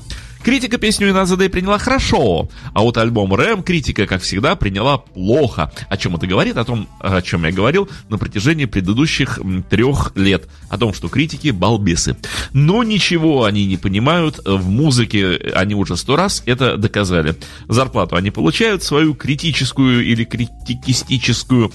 Критика 0.48 0.78
песню 0.78 1.10
Иназаде 1.10 1.50
приняла 1.50 1.76
хорошо, 1.76 2.48
а 2.72 2.80
вот 2.80 2.96
альбом 2.96 3.34
Рэм 3.34 3.62
критика, 3.62 4.06
как 4.06 4.22
всегда, 4.22 4.56
приняла 4.56 4.96
плохо. 4.96 5.70
О 5.90 5.96
чем 5.98 6.16
это 6.16 6.26
говорит? 6.26 6.56
О 6.56 6.64
том, 6.64 6.88
о 7.00 7.20
чем 7.20 7.44
я 7.44 7.52
говорил 7.52 7.90
на 8.08 8.16
протяжении 8.16 8.64
предыдущих 8.64 9.38
трех 9.68 10.12
лет. 10.16 10.48
О 10.70 10.78
том, 10.78 10.94
что 10.94 11.10
критики 11.10 11.50
балбесы. 11.50 12.16
Но 12.54 12.82
ничего 12.82 13.44
они 13.44 13.66
не 13.66 13.76
понимают 13.76 14.40
в 14.42 14.70
музыке. 14.70 15.36
Они 15.54 15.74
уже 15.74 15.98
сто 15.98 16.16
раз 16.16 16.42
это 16.46 16.78
доказали. 16.78 17.36
Зарплату 17.68 18.16
они 18.16 18.30
получают 18.30 18.82
свою 18.82 19.12
критическую 19.12 20.02
или 20.02 20.24
критикистическую 20.24 21.72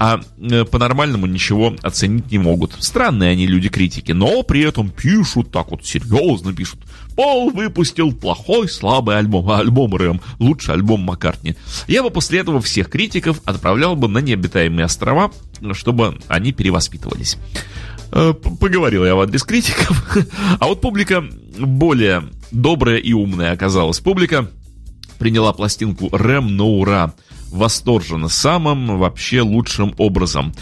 а 0.00 0.18
э, 0.38 0.64
по-нормальному 0.64 1.26
ничего 1.26 1.76
оценить 1.82 2.30
не 2.30 2.38
могут. 2.38 2.74
Странные 2.78 3.32
они 3.32 3.46
люди-критики, 3.46 4.12
но 4.12 4.42
при 4.42 4.62
этом 4.62 4.88
пишут 4.88 5.52
так 5.52 5.70
вот 5.70 5.84
серьезно 5.84 6.54
пишут. 6.54 6.80
Пол 7.20 7.50
выпустил 7.50 8.14
плохой, 8.14 8.66
слабый 8.66 9.18
альбом, 9.18 9.50
а 9.50 9.58
альбом 9.58 9.94
Рэм, 9.94 10.22
лучший 10.38 10.72
альбом 10.72 11.02
Маккартни. 11.02 11.54
Я 11.86 12.02
бы 12.02 12.08
после 12.08 12.38
этого 12.38 12.62
всех 12.62 12.88
критиков 12.88 13.42
отправлял 13.44 13.94
бы 13.94 14.08
на 14.08 14.20
необитаемые 14.20 14.86
острова, 14.86 15.30
чтобы 15.72 16.18
они 16.28 16.52
перевоспитывались. 16.52 17.36
Э, 18.10 18.32
поговорил 18.32 19.04
я 19.04 19.16
в 19.16 19.20
адрес 19.20 19.42
критиков. 19.42 20.16
А 20.60 20.66
вот 20.66 20.80
публика 20.80 21.22
более 21.58 22.22
добрая 22.52 22.96
и 22.96 23.12
умная 23.12 23.52
оказалась. 23.52 24.00
Публика 24.00 24.50
приняла 25.18 25.52
пластинку 25.52 26.08
Рэм 26.10 26.56
на 26.56 26.64
ура 26.64 27.12
восторженно, 27.50 28.28
самым 28.28 28.98
вообще 28.98 29.42
лучшим 29.42 29.94
образом. 29.98 30.54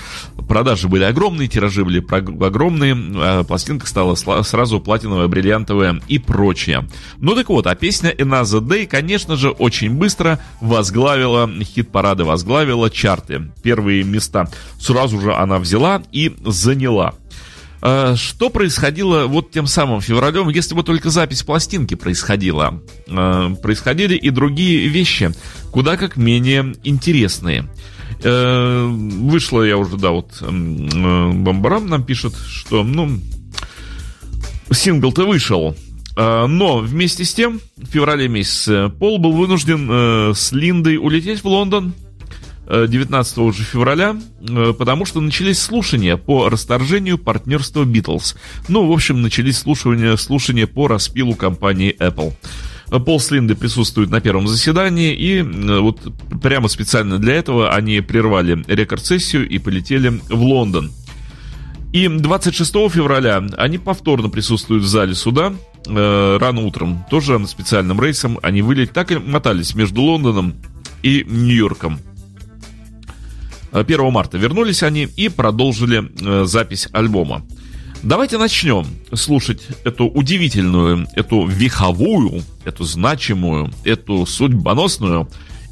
Продажи 0.49 0.89
были 0.89 1.05
огромные, 1.05 1.47
тиражи 1.47 1.85
были 1.85 2.05
огромные, 2.45 2.97
а 3.17 3.45
пластинка 3.45 3.87
стала 3.87 4.15
сразу 4.15 4.81
платиновая, 4.81 5.29
бриллиантовая 5.29 6.01
и 6.09 6.19
прочее. 6.19 6.89
Ну 7.19 7.35
так 7.35 7.51
вот, 7.51 7.67
а 7.67 7.75
песня 7.75 8.13
Another 8.15 8.61
Day, 8.61 8.87
конечно 8.87 9.37
же, 9.37 9.51
очень 9.51 9.91
быстро 9.93 10.41
возглавила 10.61 11.49
хит-парады, 11.63 12.25
возглавила 12.25 12.91
чарты. 12.91 13.53
Первые 13.63 14.05
места 14.05 14.49
сразу 14.81 15.21
же 15.21 15.35
она 15.35 15.59
взяла 15.59 16.03
и 16.13 16.35
заняла. 16.45 17.15
А, 17.81 18.17
что 18.17 18.51
происходило 18.51 19.27
вот 19.27 19.51
тем 19.51 19.67
самым 19.67 20.01
февралем, 20.01 20.49
если 20.49 20.75
бы 20.75 20.83
только 20.83 21.11
запись 21.11 21.43
пластинки 21.43 21.95
происходила? 21.95 22.83
А, 23.09 23.55
происходили 23.55 24.17
и 24.17 24.31
другие 24.31 24.89
вещи, 24.89 25.31
куда 25.71 25.97
как 25.97 26.17
менее 26.17 26.75
интересные. 26.85 27.69
Э, 28.23 28.87
вышло 28.87 29.63
я 29.63 29.77
уже, 29.77 29.97
да, 29.97 30.11
вот 30.11 30.41
Бомбарам 30.43 31.87
нам 31.87 32.03
пишет, 32.03 32.35
что, 32.37 32.83
ну, 32.83 33.19
сингл-то 34.71 35.27
вышел, 35.27 35.77
а, 36.17 36.47
но 36.47 36.79
вместе 36.79 37.25
с 37.25 37.33
тем, 37.33 37.61
в 37.77 37.87
феврале 37.87 38.29
месяце 38.29 38.89
Пол 38.89 39.19
был 39.19 39.33
вынужден 39.33 39.89
э, 39.91 40.33
с 40.35 40.53
Линдой 40.53 40.97
улететь 40.97 41.45
в 41.45 41.47
Лондон, 41.47 41.95
19 42.69 43.39
уже 43.39 43.63
февраля, 43.63 44.17
э, 44.41 44.75
потому 44.79 45.07
что 45.07 45.21
начались 45.21 45.59
слушания 45.59 46.17
по 46.17 46.49
расторжению 46.49 47.17
партнерства 47.17 47.85
Битлз. 47.85 48.37
Ну, 48.69 48.87
в 48.87 48.93
общем, 48.93 49.23
начались 49.23 49.59
слушания, 49.59 50.17
слушания 50.17 50.67
по 50.67 50.87
распилу 50.87 51.35
компании 51.35 51.97
Apple. 51.99 52.35
Пол 52.91 53.21
с 53.21 53.31
Линды 53.31 53.55
присутствуют 53.55 54.11
на 54.11 54.21
первом 54.21 54.49
заседании, 54.49 55.15
и 55.15 55.39
э, 55.41 55.79
вот 55.81 56.01
прямо 56.43 56.69
специально 56.69 57.19
для 57.19 57.35
этого 57.35 57.75
они 57.75 58.01
прервали 58.01 58.65
рекорд-сессию 58.67 59.49
и 59.49 59.59
полетели 59.59 60.21
в 60.29 60.43
Лондон. 60.43 60.91
И 61.93 62.07
26 62.09 62.73
февраля 62.91 63.45
они 63.57 63.79
повторно 63.79 64.29
присутствуют 64.29 64.85
в 64.85 64.87
зале 64.87 65.15
суда, 65.15 65.55
э, 65.87 66.39
рано 66.41 66.63
утром, 66.63 67.05
тоже 67.11 67.47
специальным 67.47 68.01
рейсом. 68.01 68.39
Они 68.43 68.63
вылетели, 68.63 68.93
так 68.93 69.13
и 69.13 69.17
мотались 69.17 69.75
между 69.75 70.03
Лондоном 70.03 70.55
и 71.03 71.25
Нью-Йорком. 71.27 72.01
1 73.73 74.01
э, 74.01 74.11
марта 74.11 74.39
вернулись 74.39 74.83
они 74.83 75.09
и 75.17 75.29
продолжили 75.29 76.11
э, 76.21 76.45
запись 76.45 76.89
альбома. 76.93 77.43
Давайте 78.03 78.39
начнем 78.39 78.87
слушать 79.13 79.63
эту 79.85 80.07
удивительную, 80.07 81.09
эту 81.15 81.47
веховую, 81.47 82.43
эту 82.65 82.85
значимую, 82.85 83.73
эту 83.85 84.25
судьбоносную, 84.25 85.29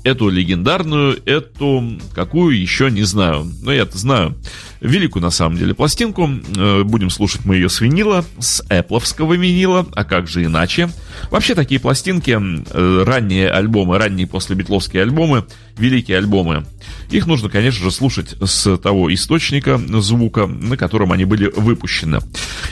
эту 0.06 0.28
легендарную, 0.28 1.18
эту 1.26 1.98
какую 2.14 2.60
еще 2.60 2.90
не 2.92 3.02
знаю. 3.02 3.50
Но 3.62 3.72
я-то 3.72 3.98
знаю 3.98 4.36
великую 4.80 5.22
на 5.22 5.30
самом 5.30 5.56
деле 5.56 5.74
пластинку. 5.74 6.30
Э, 6.56 6.82
будем 6.84 7.10
слушать 7.10 7.44
мы 7.44 7.56
ее 7.56 7.68
с 7.68 7.80
винила, 7.80 8.24
с 8.38 8.64
эпловского 8.68 9.34
винила, 9.34 9.86
а 9.94 10.04
как 10.04 10.28
же 10.28 10.44
иначе. 10.44 10.88
Вообще 11.30 11.54
такие 11.54 11.80
пластинки, 11.80 12.38
э, 12.38 13.04
ранние 13.04 13.50
альбомы, 13.50 13.98
ранние 13.98 14.26
после 14.26 14.54
битловские 14.54 15.02
альбомы, 15.02 15.44
великие 15.76 16.18
альбомы, 16.18 16.66
их 17.10 17.26
нужно, 17.26 17.48
конечно 17.48 17.82
же, 17.82 17.90
слушать 17.90 18.36
с 18.42 18.76
того 18.78 19.12
источника 19.12 19.80
звука, 20.00 20.46
на 20.46 20.76
котором 20.76 21.12
они 21.12 21.24
были 21.24 21.50
выпущены. 21.54 22.20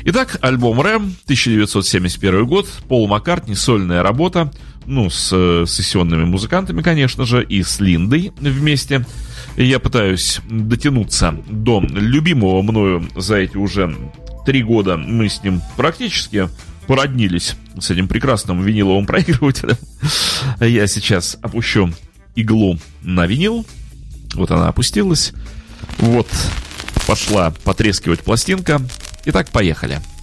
Итак, 0.05 0.39
альбом 0.41 0.81
Рэм, 0.81 1.15
1971 1.25 2.47
год, 2.47 2.69
Пол 2.89 3.07
Маккартни, 3.07 3.55
сольная 3.55 4.03
работа, 4.03 4.51
ну, 4.87 5.11
с 5.11 5.31
э, 5.33 5.65
сессионными 5.67 6.25
музыкантами, 6.25 6.83
конечно 6.83 7.25
же, 7.25 7.45
и 7.45 7.63
с 7.63 7.81
Линдой 7.81 8.33
вместе– 8.41 9.07
я 9.57 9.79
пытаюсь 9.79 10.41
дотянуться 10.49 11.37
до 11.49 11.81
любимого 11.81 12.63
мною 12.63 13.09
за 13.15 13.37
эти 13.37 13.57
уже 13.57 13.95
три 14.45 14.63
года. 14.63 14.97
Мы 14.97 15.29
с 15.29 15.43
ним 15.43 15.63
практически 15.77 16.49
породнились 16.87 17.57
с 17.79 17.91
этим 17.91 18.09
прекрасным 18.09 18.63
виниловым 18.63 19.07
проигрывателем. 19.07 19.77
Я 20.61 20.87
сейчас 20.87 21.39
опущу 21.41 21.93
иглу 22.35 22.79
на 23.03 23.27
винил. 23.27 23.65
Вот 24.35 24.51
она 24.51 24.69
опустилась. 24.69 25.33
Вот 25.99 26.29
пошла 27.07 27.53
потрескивать 27.63 28.21
пластинка. 28.21 28.81
Итак, 29.25 29.51
поехали. 29.51 30.01
your 30.01 30.14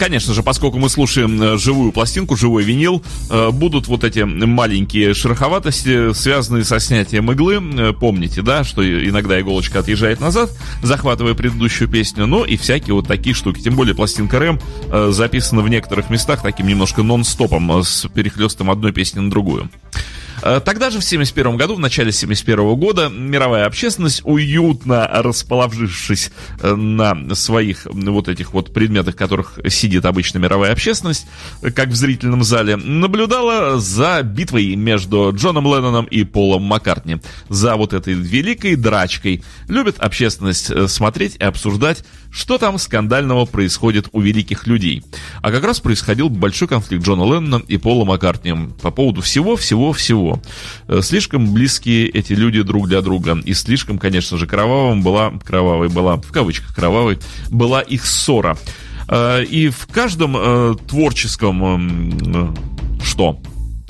Конечно 0.00 0.32
же, 0.32 0.42
поскольку 0.42 0.78
мы 0.78 0.88
слушаем 0.88 1.42
э, 1.42 1.58
живую 1.58 1.92
пластинку, 1.92 2.34
живой 2.34 2.64
винил, 2.64 3.04
э, 3.28 3.50
будут 3.50 3.86
вот 3.86 4.02
эти 4.02 4.20
маленькие 4.20 5.12
шероховатости, 5.12 6.14
связанные 6.14 6.64
со 6.64 6.80
снятием 6.80 7.30
иглы. 7.30 7.60
Э, 7.76 7.92
Помните, 7.92 8.40
да, 8.40 8.64
что 8.64 8.82
иногда 8.82 9.38
иголочка 9.38 9.80
отъезжает 9.80 10.18
назад, 10.18 10.52
захватывая 10.82 11.34
предыдущую 11.34 11.86
песню, 11.86 12.26
ну 12.26 12.44
и 12.44 12.56
всякие 12.56 12.94
вот 12.94 13.08
такие 13.08 13.34
штуки. 13.34 13.60
Тем 13.60 13.76
более 13.76 13.94
пластинка 13.94 14.38
Рэм 14.38 14.58
записана 15.12 15.60
в 15.60 15.68
некоторых 15.68 16.08
местах 16.08 16.40
таким 16.40 16.66
немножко 16.66 17.02
нон-стопом, 17.02 17.82
с 17.82 18.08
перехлестом 18.08 18.70
одной 18.70 18.92
песни 18.92 19.20
на 19.20 19.28
другую. 19.28 19.68
Э, 20.42 20.60
Тогда 20.64 20.90
же, 20.90 21.00
в 21.00 21.04
71 21.04 21.56
году, 21.56 21.74
в 21.74 21.78
начале 21.80 22.12
71 22.12 22.74
года, 22.76 23.08
мировая 23.08 23.66
общественность, 23.66 24.22
уютно 24.24 25.06
расположившись 25.06 26.30
э, 26.60 26.74
на 26.74 27.34
своих 27.34 27.86
вот 27.86 28.28
этих 28.28 28.52
вот 28.52 28.72
предметах, 28.72 29.16
которых 29.16 29.58
сидит 29.68 30.04
обычно 30.04 30.38
мировая 30.38 30.72
общественность, 30.72 31.26
как 31.74 31.88
в 31.88 31.94
зрительном 31.94 32.44
зале, 32.44 32.76
наблюдала 32.76 33.78
за 33.78 34.22
битвой 34.22 34.76
между 34.76 35.32
Джоном 35.34 35.64
Ленноном 35.66 36.06
и 36.06 36.24
Полом 36.24 36.62
Маккартни, 36.62 37.18
за 37.48 37.76
вот 37.76 37.92
этой 37.92 38.14
великой 38.14 38.76
драчкой. 38.76 39.42
Любит 39.68 39.98
общественность 39.98 40.70
э, 40.70 40.88
смотреть 40.88 41.36
и 41.36 41.44
обсуждать, 41.44 42.04
что 42.30 42.58
там 42.58 42.78
скандального 42.78 43.44
происходит 43.44 44.08
у 44.12 44.20
великих 44.20 44.66
людей. 44.66 45.02
А 45.42 45.50
как 45.50 45.64
раз 45.64 45.80
происходил 45.80 46.28
большой 46.28 46.68
конфликт 46.68 47.04
Джона 47.04 47.24
Леннона 47.24 47.62
и 47.66 47.76
Пола 47.76 48.04
Маккартни 48.04 48.54
по 48.80 48.90
поводу 48.90 49.20
всего-всего-всего. 49.20 50.29
Э, 50.88 51.00
Слишком 51.02 51.52
близкие 51.52 52.08
эти 52.08 52.34
люди 52.34 52.62
друг 52.62 52.88
для 52.88 53.00
друга. 53.00 53.38
И 53.44 53.54
слишком, 53.54 53.98
конечно 53.98 54.36
же, 54.38 54.46
кровавым 54.46 55.02
была, 55.02 55.32
кровавой 55.44 55.88
была, 55.88 56.16
в 56.16 56.30
кавычках 56.32 56.74
кровавой, 56.74 57.18
была 57.50 57.80
их 57.80 58.06
ссора. 58.06 58.56
Э, 59.08 59.42
И 59.42 59.68
в 59.68 59.86
каждом 59.86 60.36
э, 60.36 60.74
творческом 60.86 61.64
эм, 61.64 62.56
что? 63.02 63.40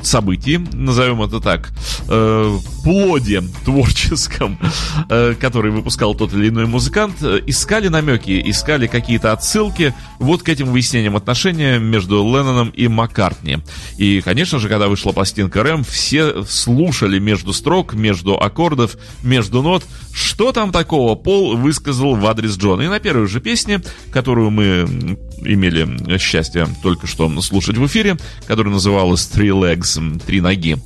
Событии, 0.07 0.61
назовем 0.73 1.23
это 1.23 1.41
так, 1.41 1.71
э, 2.09 2.59
плоде 2.83 3.43
творческом, 3.65 4.59
э, 5.09 5.35
который 5.39 5.71
выпускал 5.71 6.15
тот 6.15 6.33
или 6.33 6.49
иной 6.49 6.67
музыкант, 6.67 7.17
э, 7.23 7.41
искали 7.47 7.89
намеки, 7.89 8.43
искали 8.51 8.87
какие-то 8.87 9.33
отсылки 9.33 9.95
вот 10.19 10.43
к 10.43 10.49
этим 10.49 10.69
выяснениям 10.69 11.17
отношения 11.17 11.79
между 11.79 12.17
Ленноном 12.23 12.71
и 12.71 12.89
Маккартни. 12.89 13.59
И, 13.99 14.21
конечно 14.21 14.59
же, 14.59 14.69
когда 14.69 14.89
вышла 14.89 15.13
пластинка 15.13 15.63
Рэм, 15.63 15.85
все 15.85 16.45
слушали 16.45 17.19
между 17.19 17.53
строк, 17.53 17.95
между 17.95 18.41
аккордов, 18.41 18.97
между 19.23 19.63
нот, 19.63 19.85
что 20.13 20.53
там 20.53 20.73
такого 20.73 21.15
Пол 21.15 21.57
высказал 21.57 22.15
в 22.15 22.27
адрес 22.27 22.57
Джона. 22.57 22.83
И 22.83 22.89
на 22.89 23.01
первой 23.01 23.27
же 23.27 23.41
песне, 23.41 23.81
которую 24.11 24.51
мы 24.51 25.19
имели 25.43 26.19
счастье 26.19 26.67
только 26.83 27.07
что 27.07 27.29
слушать 27.41 27.77
в 27.77 27.87
эфире, 27.87 28.17
которая 28.47 28.73
называлась 28.73 29.29
Three 29.33 29.49
Legs, 29.51 30.23
три 30.25 30.41
ноги. 30.41 30.77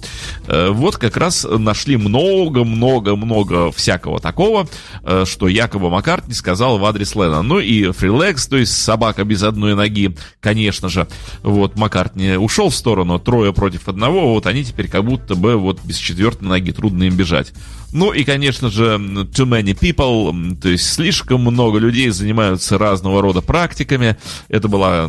Э, 0.46 0.70
Вот 0.70 0.96
как 0.96 1.16
раз 1.16 1.46
нашли 1.48 1.96
много-много-много 1.96 3.70
всякого 3.72 4.20
такого, 4.20 4.68
э, 5.02 5.24
что 5.26 5.48
якобы 5.48 5.90
Маккартни 5.90 6.34
сказал 6.34 6.78
в 6.78 6.84
адрес 6.84 7.14
Лена. 7.14 7.42
Ну 7.42 7.58
и 7.58 7.84
Legs, 7.84 8.48
то 8.48 8.56
есть 8.56 8.76
собака 8.76 9.24
без 9.24 9.42
одной 9.42 9.74
ноги, 9.74 10.16
конечно 10.40 10.88
же. 10.88 11.06
Вот 11.42 11.76
Маккартни 11.76 12.36
ушел 12.36 12.70
в 12.70 12.74
сторону, 12.74 13.18
трое 13.18 13.52
против 13.52 13.88
одного, 13.88 14.34
вот 14.34 14.46
они 14.46 14.64
теперь 14.64 14.88
как 14.88 15.04
будто 15.04 15.34
бы 15.34 15.56
вот 15.56 15.80
без 15.84 15.96
четвертой 15.96 16.48
ноги, 16.48 16.70
трудно 16.72 17.04
им 17.04 17.16
бежать. 17.16 17.52
Ну 17.92 18.12
и, 18.12 18.24
конечно 18.24 18.70
же, 18.70 18.96
too 18.96 19.46
many 19.46 19.78
people, 19.78 20.56
то 20.60 20.68
есть 20.68 20.92
слишком 20.92 21.42
много 21.42 21.78
людей 21.78 22.10
занимаются 22.10 22.76
разного 22.76 23.22
рода 23.22 23.40
практиками. 23.40 24.16
Это 24.48 24.66
была 24.66 25.08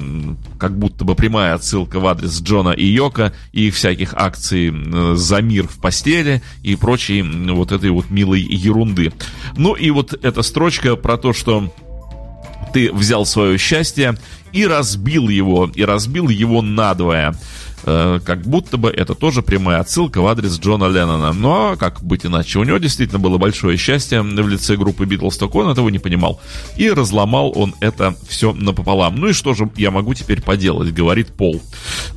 как 0.59 0.77
будто 0.77 1.03
бы 1.03 1.15
прямая 1.15 1.55
отсылка 1.55 1.99
в 1.99 2.05
адрес 2.05 2.39
Джона 2.41 2.69
и 2.69 2.85
Йока 2.85 3.33
и 3.53 3.67
их 3.69 3.75
всяких 3.75 4.13
акций 4.13 4.71
за 5.25 5.41
мир 5.41 5.67
в 5.67 5.79
постели 5.79 6.41
и 6.63 6.75
прочей 6.75 7.21
вот 7.21 7.71
этой 7.71 7.89
вот 7.89 8.09
милой 8.09 8.41
ерунды. 8.41 9.11
Ну 9.57 9.73
и 9.73 9.89
вот 9.89 10.13
эта 10.13 10.41
строчка 10.43 10.95
про 10.95 11.17
то, 11.17 11.33
что 11.33 11.73
ты 12.73 12.91
взял 12.91 13.25
свое 13.25 13.57
счастье 13.57 14.17
и 14.53 14.65
разбил 14.65 15.27
его, 15.29 15.69
и 15.73 15.83
разбил 15.83 16.29
его 16.29 16.61
надвое. 16.61 17.35
Э, 17.85 18.19
Как 18.25 18.41
будто 18.41 18.77
бы 18.77 18.89
это 18.89 19.13
тоже 19.15 19.41
прямая 19.41 19.79
отсылка 19.79 20.21
в 20.21 20.27
адрес 20.27 20.59
Джона 20.59 20.85
Леннона. 20.85 21.33
Но, 21.33 21.75
как 21.77 22.01
быть 22.01 22.25
иначе, 22.25 22.59
у 22.59 22.63
него 22.63 22.77
действительно 22.77 23.19
было 23.19 23.37
большое 23.37 23.77
счастье 23.77 24.21
в 24.21 24.47
лице 24.47 24.75
группы 24.75 25.05
Битлз, 25.05 25.37
только 25.37 25.57
он 25.57 25.69
этого 25.69 25.89
не 25.89 25.99
понимал. 25.99 26.41
И 26.77 26.89
разломал 26.89 27.53
он 27.55 27.75
это 27.79 28.15
все 28.27 28.53
напополам. 28.53 29.17
Ну 29.17 29.29
и 29.29 29.33
что 29.33 29.53
же 29.53 29.69
я 29.75 29.91
могу 29.91 30.13
теперь 30.13 30.41
поделать, 30.41 30.93
говорит 30.93 31.27
Пол. 31.27 31.61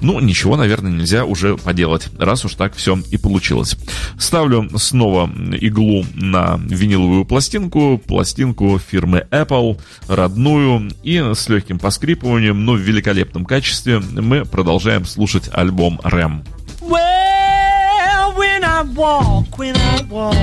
Ну, 0.01 0.21
ничего, 0.21 0.57
наверное, 0.57 0.93
нельзя 0.93 1.25
уже 1.25 1.57
поделать, 1.57 2.09
раз 2.19 2.45
уж 2.45 2.55
так 2.55 2.75
все 2.75 2.99
и 3.11 3.17
получилось. 3.19 3.77
Ставлю 4.19 4.69
снова 4.79 5.31
иглу 5.61 6.05
на 6.15 6.59
виниловую 6.59 7.25
пластинку, 7.25 8.01
пластинку 8.07 8.79
фирмы 8.79 9.27
Apple, 9.31 9.79
родную, 10.07 10.91
и 11.03 11.19
с 11.19 11.49
легким 11.49 11.79
поскрипыванием, 11.79 12.65
но 12.65 12.73
в 12.73 12.79
великолепном 12.79 13.45
качестве 13.45 14.01
мы 14.01 14.45
продолжаем 14.45 15.05
слушать 15.05 15.51
альбом 15.58 16.00
Рэм. 16.04 16.44
Well, 16.82 18.34
when 18.36 18.64
I 18.64 18.82
walk, 18.96 19.58
when 19.58 19.76
I 19.76 20.02
walk, 20.10 20.36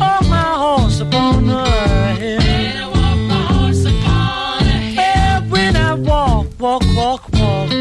on 0.00 0.28
my 0.28 0.52
horse 0.62 1.00
upon 1.00 1.46
the 1.46 1.64
hill. 2.20 2.40
Yeah, 4.94 5.40
when 5.48 5.76
I 5.76 5.94
walk, 5.94 6.46
walk, 6.58 6.82
walk, 6.94 7.22
walk, 7.32 7.72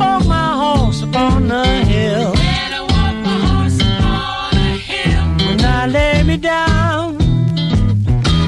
on 0.00 0.26
my 0.26 0.50
horse 0.62 1.02
upon 1.02 1.48
the 1.48 1.64
hill. 1.90 2.32
When 5.46 5.60
I 5.64 5.86
lay 5.86 6.22
me 6.22 6.36
down, 6.36 7.18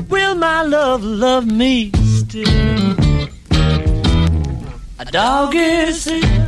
will 0.09 0.35
my 0.35 0.63
love 0.63 1.03
love 1.03 1.47
me 1.47 1.91
still? 2.19 2.95
A 4.99 5.05
dog 5.05 5.55
is 5.55 6.05
here. 6.05 6.48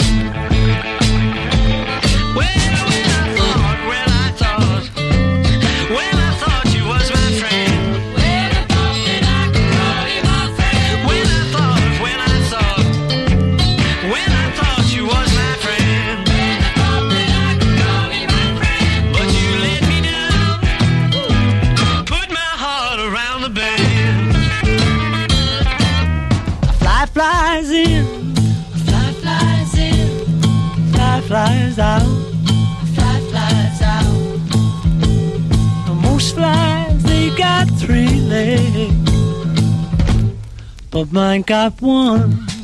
but 41.01 41.11
mine 41.11 41.41
got 41.41 41.81
one. 41.81 42.60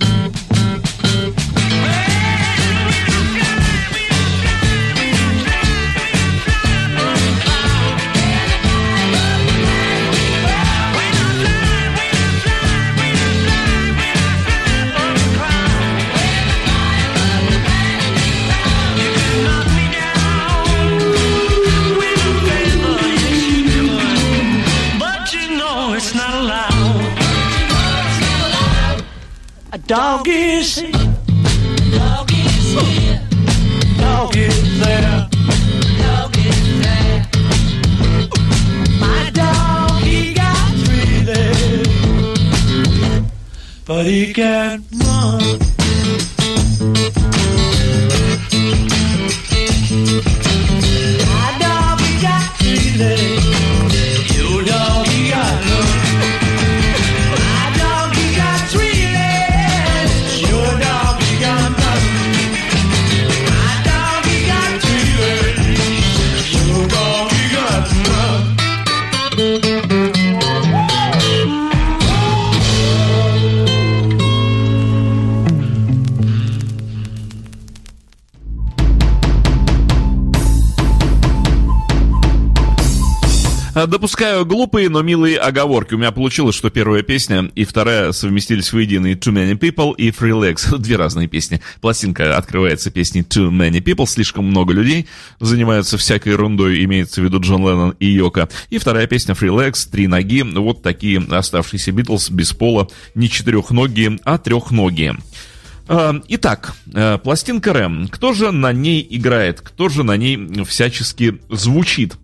Dog 29.87 30.27
is 30.27 30.75
here, 30.79 30.91
Dog 30.91 32.29
is 32.31 32.73
here, 32.73 33.21
dog 33.97 34.35
is 34.35 34.79
there. 34.79 35.29
dog 36.03 36.37
is 36.37 36.79
there. 36.81 37.25
My 38.99 39.29
dog, 39.33 40.01
he 40.01 40.33
got 40.33 40.71
three 40.83 41.23
legs, 41.23 41.89
but 43.85 44.05
he 44.05 44.33
can't 44.33 44.86
Допускаю 84.07 84.45
глупые, 84.45 84.87
но 84.87 85.01
милые 85.01 85.37
оговорки. 85.37 85.93
У 85.93 85.97
меня 85.97 86.13
получилось, 86.13 86.55
что 86.55 86.69
первая 86.69 87.03
песня 87.03 87.51
и 87.55 87.65
вторая 87.65 88.13
совместились 88.13 88.71
воедино 88.71 89.07
и 89.07 89.15
Too 89.15 89.33
Many 89.33 89.59
People 89.59 89.93
и 89.97 90.11
Free 90.11 90.31
Legs. 90.31 90.77
Две 90.79 90.95
разные 90.95 91.27
песни. 91.27 91.59
Пластинка 91.81 92.37
открывается 92.37 92.89
песней 92.89 93.23
Too 93.23 93.49
Many 93.49 93.81
People. 93.81 94.07
Слишком 94.07 94.45
много 94.45 94.71
людей 94.71 95.09
занимаются 95.41 95.97
всякой 95.97 96.31
ерундой, 96.31 96.85
имеется 96.85 97.19
в 97.19 97.25
виду 97.25 97.41
Джон 97.41 97.67
Леннон 97.67 97.95
и 97.99 98.05
Йока. 98.05 98.47
И 98.69 98.77
вторая 98.77 99.07
песня 99.07 99.33
Free 99.35 99.53
Legs, 99.53 99.89
Три 99.91 100.07
ноги. 100.07 100.41
Вот 100.41 100.83
такие 100.83 101.21
оставшиеся 101.29 101.91
Битлз 101.91 102.29
без 102.29 102.53
пола. 102.53 102.87
Не 103.13 103.29
четырехногие, 103.29 104.19
а 104.23 104.37
трехногие. 104.37 105.17
А, 105.89 106.15
Итак, 106.29 106.75
э, 106.93 107.17
пластинка 107.17 107.73
Рэм. 107.73 108.07
Кто 108.07 108.31
же 108.31 108.51
на 108.51 108.71
ней 108.71 109.05
играет? 109.09 109.59
Кто 109.59 109.89
же 109.89 110.03
на 110.03 110.15
ней 110.15 110.63
всячески 110.63 111.41
звучит? 111.49 112.15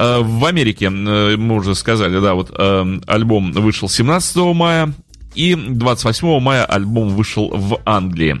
Э, 0.00 0.20
В 0.22 0.44
Америке, 0.46 0.86
э, 0.86 1.36
мы 1.36 1.56
уже 1.56 1.74
сказали, 1.74 2.18
да, 2.20 2.32
вот 2.34 2.50
э, 2.56 2.98
альбом 3.06 3.52
вышел 3.52 3.88
17 3.88 4.36
мая, 4.54 4.94
и 5.34 5.54
28 5.54 6.40
мая 6.40 6.64
альбом 6.64 7.10
вышел 7.10 7.50
в 7.50 7.78
Англии. 7.84 8.40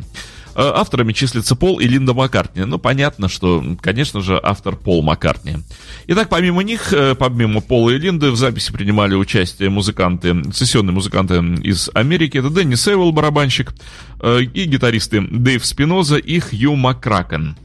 Э, 0.54 0.72
Авторами 0.74 1.12
числятся 1.12 1.56
Пол 1.56 1.78
и 1.78 1.86
Линда 1.86 2.14
Маккартни. 2.14 2.64
Ну, 2.64 2.78
понятно, 2.78 3.28
что, 3.28 3.62
конечно 3.82 4.22
же, 4.22 4.40
автор 4.42 4.74
Пол 4.74 5.02
Маккартни. 5.02 5.58
Итак, 6.06 6.30
помимо 6.30 6.62
них, 6.62 6.94
помимо 7.18 7.60
Пола 7.60 7.90
и 7.90 7.98
Линды, 7.98 8.30
в 8.30 8.36
записи 8.36 8.72
принимали 8.72 9.14
участие 9.14 9.68
музыканты, 9.68 10.42
сессионные 10.54 10.94
музыканты 10.94 11.34
из 11.62 11.90
Америки. 11.92 12.38
Это 12.38 12.48
Дэнни 12.48 12.74
Сейвел, 12.74 13.12
барабанщик, 13.12 13.74
и 14.24 14.64
гитаристы 14.64 15.20
Дэйв 15.20 15.64
Спиноза 15.64 16.16
и 16.16 16.40
Хью 16.40 16.74
Маккракен. 16.74 17.56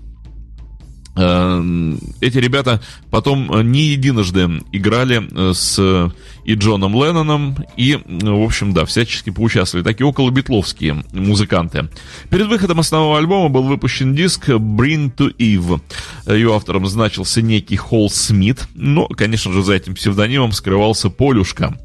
Э, 1.15 1.95
Эти 2.21 2.38
ребята 2.38 2.82
потом 3.10 3.51
э, 3.51 3.63
не 3.63 3.84
единожды 3.84 4.49
играли 4.71 5.28
э, 5.32 5.54
с 5.54 6.12
и 6.45 6.53
Джоном 6.53 6.93
Ленноном, 6.93 7.58
и, 7.75 7.99
в 8.05 8.43
общем, 8.43 8.73
да, 8.73 8.86
всячески 8.86 9.31
поучаствовали. 9.31 9.84
Такие 9.84 10.05
около 10.05 10.29
битловские 10.29 11.03
музыканты. 11.12 11.89
Перед 12.29 12.47
выходом 12.47 12.79
основного 12.79 13.17
альбома 13.17 13.49
был 13.49 13.63
выпущен 13.63 14.15
диск 14.15 14.49
Bring 14.49 15.13
to 15.15 15.36
Eve. 15.38 15.81
Ее 16.27 16.55
автором 16.55 16.86
значился 16.86 17.41
некий 17.41 17.77
Холл 17.77 18.10
Смит, 18.10 18.67
но, 18.75 19.08
конечно 19.08 19.51
же, 19.51 19.63
за 19.63 19.73
этим 19.73 19.95
псевдонимом 19.95 20.51
скрывался 20.51 21.10
Полюшка. 21.10 21.77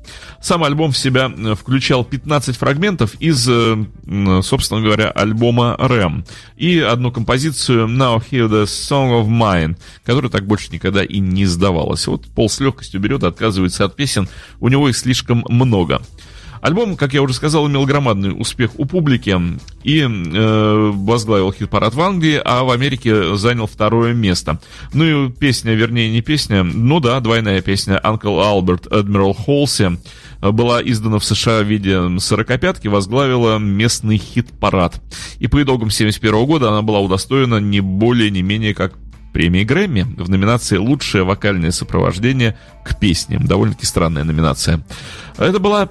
Сам 0.42 0.64
альбом 0.64 0.92
в 0.92 0.98
себя 0.98 1.30
включал 1.54 2.04
15 2.04 2.56
фрагментов 2.56 3.14
из, 3.14 3.44
собственно 4.44 4.80
говоря, 4.80 5.10
альбома 5.10 5.76
Рэм 5.78 6.24
и 6.56 6.78
одну 6.78 7.12
композицию 7.12 7.86
Now 7.88 8.22
Hear 8.30 8.48
the 8.48 8.64
Song 8.64 9.22
of 9.22 9.28
Mine, 9.28 9.76
которая 10.04 10.30
так 10.30 10.46
больше 10.46 10.70
никогда 10.72 11.02
и 11.02 11.18
не 11.18 11.44
издавалась. 11.44 12.06
Вот 12.06 12.26
Пол 12.26 12.48
с 12.48 12.60
легкостью 12.60 13.00
берет 13.00 13.22
и 13.22 13.26
отказывается 13.26 13.84
от 13.84 13.96
песен, 13.96 14.28
у 14.60 14.68
него 14.68 14.88
их 14.88 14.96
слишком 14.96 15.44
много. 15.48 16.02
Альбом, 16.60 16.96
как 16.96 17.14
я 17.14 17.22
уже 17.22 17.32
сказал, 17.32 17.66
имел 17.68 17.86
громадный 17.86 18.38
успех 18.38 18.78
у 18.78 18.84
публики 18.84 19.34
и 19.82 20.00
э, 20.00 20.90
возглавил 20.92 21.52
хит-парад 21.52 21.94
в 21.94 22.00
Англии, 22.00 22.40
а 22.44 22.64
в 22.64 22.70
Америке 22.70 23.34
занял 23.36 23.66
второе 23.66 24.12
место. 24.12 24.60
Ну 24.92 25.28
и 25.28 25.30
песня, 25.30 25.72
вернее 25.72 26.10
не 26.10 26.20
песня, 26.20 26.62
ну 26.62 27.00
да, 27.00 27.18
двойная 27.20 27.62
песня 27.62 27.98
«Uncle 28.04 28.42
Albert 28.44 28.90
Admiral 28.90 29.34
Halsey» 29.46 29.98
была 30.40 30.82
издана 30.82 31.18
в 31.18 31.24
США 31.24 31.62
в 31.62 31.66
виде 31.66 32.18
сорокопятки, 32.18 32.88
возглавила 32.88 33.58
местный 33.58 34.18
хит-парад. 34.18 35.00
И 35.38 35.46
по 35.46 35.62
итогам 35.62 35.88
1971 35.88 36.46
года 36.46 36.68
она 36.68 36.82
была 36.82 37.00
удостоена 37.00 37.58
не 37.58 37.80
более, 37.80 38.30
не 38.30 38.42
менее 38.42 38.74
как 38.74 38.94
премии 39.32 39.64
Грэмми 39.64 40.02
в 40.02 40.28
номинации 40.28 40.76
«Лучшее 40.76 41.24
вокальное 41.24 41.70
сопровождение 41.70 42.58
к 42.84 42.98
песне». 42.98 43.38
Довольно-таки 43.38 43.86
странная 43.86 44.24
номинация. 44.24 44.82
Это 45.36 45.58
была 45.58 45.88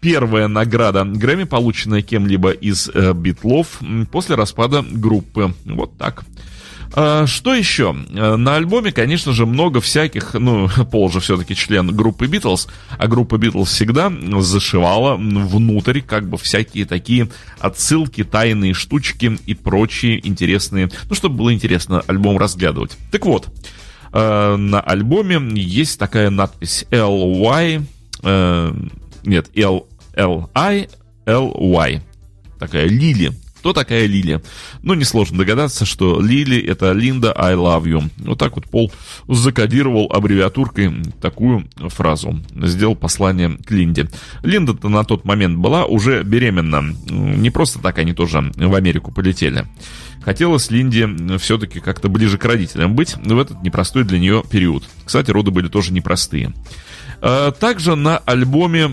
первая 0.00 0.48
награда 0.48 1.04
Грэмми, 1.04 1.44
полученная 1.44 2.02
кем-либо 2.02 2.50
из 2.50 2.88
э, 2.88 3.12
Битлов 3.12 3.80
после 4.10 4.36
распада 4.36 4.84
группы. 4.88 5.54
Вот 5.64 5.96
так. 5.98 6.24
А, 6.94 7.26
Что 7.26 7.54
еще? 7.54 7.94
Э, 8.10 8.36
На 8.36 8.56
альбоме, 8.56 8.92
конечно 8.92 9.32
же, 9.32 9.46
много 9.46 9.80
всяких, 9.80 10.34
ну, 10.34 10.68
Пол 10.90 11.10
же 11.10 11.20
все-таки 11.20 11.54
член 11.54 11.94
группы 11.94 12.26
Битлз, 12.26 12.68
а 12.98 13.06
группа 13.06 13.36
Битлз 13.38 13.70
всегда 13.70 14.12
зашивала 14.40 15.16
внутрь 15.16 16.00
как 16.00 16.28
бы 16.28 16.38
всякие 16.38 16.86
такие 16.86 17.28
отсылки, 17.60 18.24
тайные 18.24 18.74
штучки 18.74 19.38
и 19.46 19.54
прочие 19.54 20.26
интересные, 20.26 20.90
ну, 21.08 21.14
чтобы 21.14 21.36
было 21.36 21.52
интересно 21.52 22.02
альбом 22.06 22.38
разглядывать. 22.38 22.96
Так 23.10 23.26
вот, 23.26 23.48
э, 24.12 24.56
на 24.56 24.80
альбоме 24.80 25.40
есть 25.60 25.98
такая 25.98 26.30
надпись 26.30 26.86
LY, 26.90 27.84
э, 28.22 28.74
нет, 29.24 29.50
L, 29.54 29.86
L-I, 30.14 30.88
L-Y, 31.26 32.02
такая 32.58 32.86
Лили. 32.86 33.32
Кто 33.68 33.74
такая 33.74 34.06
Лили? 34.06 34.40
Ну, 34.82 34.94
несложно 34.94 35.36
догадаться, 35.36 35.84
что 35.84 36.22
Лили— 36.22 36.58
это 36.66 36.92
Линда 36.92 37.34
I 37.36 37.52
love 37.52 37.84
you. 37.84 38.10
Вот 38.16 38.38
так 38.38 38.56
вот 38.56 38.64
Пол 38.64 38.90
закодировал 39.28 40.10
аббревиатуркой 40.10 40.90
такую 41.20 41.68
фразу. 41.76 42.40
Сделал 42.62 42.96
послание 42.96 43.58
к 43.62 43.70
Линде. 43.70 44.08
Линда-то 44.42 44.88
на 44.88 45.04
тот 45.04 45.26
момент 45.26 45.58
была 45.58 45.84
уже 45.84 46.22
беременна. 46.22 46.94
Не 47.10 47.50
просто 47.50 47.78
так 47.78 47.98
они 47.98 48.14
тоже 48.14 48.50
в 48.56 48.74
Америку 48.74 49.12
полетели. 49.12 49.66
Хотелось 50.22 50.70
Линде 50.70 51.06
все-таки 51.38 51.80
как-то 51.80 52.08
ближе 52.08 52.38
к 52.38 52.46
родителям 52.46 52.94
быть 52.94 53.16
в 53.16 53.38
этот 53.38 53.62
непростой 53.62 54.04
для 54.04 54.18
нее 54.18 54.42
период. 54.50 54.84
Кстати, 55.04 55.30
роды 55.30 55.50
были 55.50 55.68
тоже 55.68 55.92
непростые. 55.92 56.54
Э, 57.20 57.52
Также 57.58 57.96
на 57.96 58.18
альбоме 58.18 58.90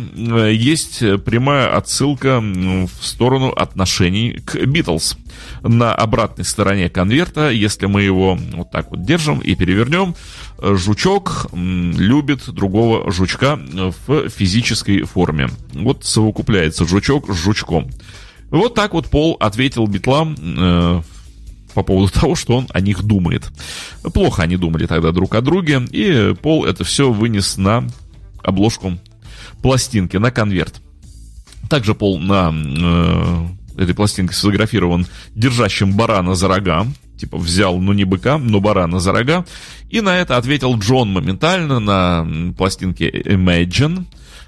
есть 0.51 0.99
прямая 1.23 1.75
отсылка 1.75 2.39
в 2.41 2.89
сторону 3.05 3.49
отношений 3.49 4.41
к 4.45 4.55
Битлз. 4.65 5.17
На 5.61 5.93
обратной 5.93 6.45
стороне 6.45 6.89
конверта, 6.89 7.49
если 7.49 7.85
мы 7.85 8.01
его 8.01 8.37
вот 8.53 8.71
так 8.71 8.91
вот 8.91 9.03
держим 9.03 9.39
и 9.39 9.55
перевернем, 9.55 10.15
жучок 10.59 11.47
любит 11.53 12.49
другого 12.49 13.11
жучка 13.11 13.59
в 14.07 14.29
физической 14.29 15.03
форме. 15.03 15.49
Вот 15.73 16.05
совокупляется 16.05 16.87
жучок 16.87 17.29
с 17.29 17.35
жучком. 17.35 17.89
Вот 18.49 18.75
так 18.75 18.93
вот 18.93 19.07
Пол 19.07 19.37
ответил 19.39 19.87
Битлам 19.87 20.35
э, 20.39 21.01
по 21.73 21.83
поводу 21.83 22.11
того, 22.19 22.35
что 22.35 22.57
он 22.57 22.67
о 22.69 22.79
них 22.79 23.03
думает. 23.03 23.51
Плохо 24.13 24.43
они 24.43 24.55
думали 24.57 24.85
тогда 24.85 25.11
друг 25.11 25.35
о 25.35 25.41
друге, 25.41 25.81
и 25.91 26.33
Пол 26.41 26.65
это 26.65 26.83
все 26.83 27.11
вынес 27.11 27.57
на 27.57 27.87
обложку 28.45 28.97
пластинки, 29.61 30.17
на 30.17 30.31
конверт. 30.31 30.81
Также 31.69 31.95
Пол 31.95 32.19
на 32.19 32.53
э, 32.53 33.81
этой 33.81 33.95
пластинке 33.95 34.33
сфотографирован 34.33 35.07
держащим 35.33 35.93
барана 35.93 36.35
за 36.35 36.47
рога. 36.47 36.87
Типа 37.17 37.37
взял, 37.37 37.79
ну 37.79 37.93
не 37.93 38.03
быка, 38.03 38.37
но 38.37 38.59
барана 38.59 38.99
за 38.99 39.11
рога. 39.11 39.45
И 39.89 40.01
на 40.01 40.17
это 40.17 40.37
ответил 40.37 40.77
Джон 40.77 41.11
моментально 41.11 41.79
на 41.79 42.53
пластинке 42.57 43.09
Imagine. 43.09 44.05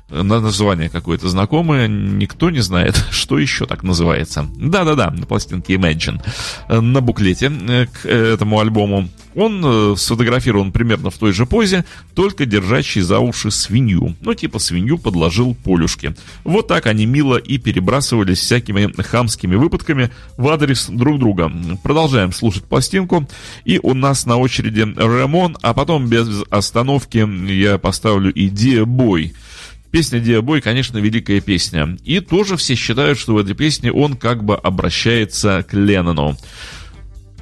На 0.09 0.39
название 0.39 0.89
какое-то 0.89 1.27
знакомое, 1.27 1.87
никто 1.87 2.49
не 2.49 2.61
знает, 2.61 2.95
что 3.11 3.37
еще 3.37 3.65
так 3.65 3.83
называется. 3.83 4.47
Да-да-да, 4.55 5.11
на 5.11 5.25
пластинке 5.25 5.75
Imagine. 5.75 6.21
Э, 6.69 6.79
На 6.79 7.01
буклете 7.01 7.51
э, 7.51 7.87
к 7.87 8.05
этому 8.05 8.59
альбому 8.59 9.09
он 9.37 9.61
э, 9.63 9.95
сфотографирован 9.97 10.71
примерно 10.71 11.11
в 11.11 11.17
той 11.17 11.31
же 11.31 11.45
позе, 11.45 11.85
только 12.15 12.45
держащий 12.45 13.01
за 13.01 13.19
уши 13.19 13.51
свинью. 13.51 14.15
Ну, 14.21 14.33
типа 14.33 14.57
свинью 14.57 14.97
подложил 14.97 15.55
Полюшке. 15.55 16.15
Вот 16.43 16.67
так 16.67 16.87
они 16.87 17.05
мило 17.05 17.37
и 17.37 17.59
перебрасывались 17.59 18.39
всякими 18.39 18.91
хамскими 18.99 19.55
выпадками 19.55 20.09
в 20.37 20.47
адрес 20.47 20.87
друг 20.89 21.19
друга. 21.19 21.51
Продолжаем 21.83 22.33
слушать 22.33 22.63
пластинку. 22.63 23.27
И 23.63 23.79
у 23.83 23.93
нас 23.93 24.25
на 24.25 24.37
очереди 24.37 24.79
Ремон, 24.79 25.55
а 25.61 25.73
потом 25.75 26.07
без 26.07 26.27
остановки 26.49 27.27
я 27.51 27.77
поставлю 27.77 28.33
и 28.33 28.49
Dear 28.49 28.85
Boy. 28.85 29.33
Песня 29.91 30.19
Диабой, 30.19 30.61
конечно, 30.61 30.97
великая 30.97 31.39
песня. 31.41 31.97
И 32.03 32.19
тоже 32.19 32.57
все 32.57 32.75
считают, 32.75 33.17
что 33.17 33.33
в 33.33 33.37
этой 33.37 33.55
песне 33.55 33.91
он 33.91 34.15
как 34.15 34.43
бы 34.43 34.55
обращается 34.55 35.65
к 35.67 35.73
Леннону. 35.73 36.37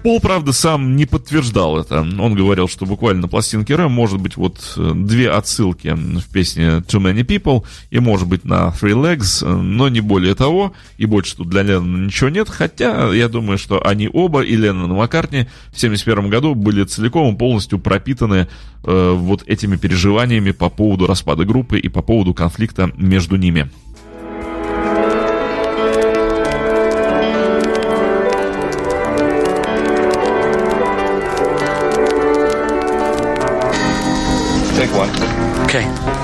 Пол, 0.05 0.19
правда, 0.19 0.51
сам 0.51 0.95
не 0.95 1.07
подтверждал 1.07 1.79
это. 1.79 2.01
Он 2.01 2.35
говорил, 2.35 2.67
что 2.67 2.85
буквально 2.85 3.23
на 3.23 3.27
пластинке 3.27 3.73
Рэм 3.73 3.91
может 3.91 4.21
быть 4.21 4.37
вот 4.37 4.59
э, 4.77 4.91
две 4.93 5.31
отсылки 5.31 5.95
в 5.95 6.31
песне 6.31 6.83
Too 6.87 7.01
Many 7.01 7.25
People 7.25 7.65
и 7.89 7.97
может 7.97 8.27
быть 8.27 8.45
на 8.45 8.67
Three 8.79 8.93
Legs, 8.93 9.43
э, 9.43 9.51
но 9.51 9.89
не 9.89 10.01
более 10.01 10.35
того, 10.35 10.73
и 10.99 11.07
больше 11.07 11.37
тут 11.37 11.49
для 11.49 11.63
Леннона 11.63 12.05
ничего 12.05 12.29
нет, 12.29 12.49
хотя 12.49 13.11
я 13.15 13.27
думаю, 13.29 13.57
что 13.57 13.83
они 13.83 14.07
оба, 14.13 14.41
и 14.41 14.55
Леннон 14.55 14.91
и 14.91 14.95
Маккартни 14.95 15.47
в 15.73 15.79
71 15.79 16.29
году 16.29 16.53
были 16.53 16.83
целиком 16.83 17.33
и 17.33 17.37
полностью 17.39 17.79
пропитаны 17.79 18.47
э, 18.83 19.11
вот 19.11 19.41
этими 19.47 19.75
переживаниями 19.75 20.51
по 20.51 20.69
поводу 20.69 21.07
распада 21.07 21.45
группы 21.45 21.79
и 21.79 21.89
по 21.89 22.03
поводу 22.03 22.35
конфликта 22.35 22.91
между 22.95 23.37
ними. 23.37 23.71
One. 34.93 35.09
Okay. 35.65 36.14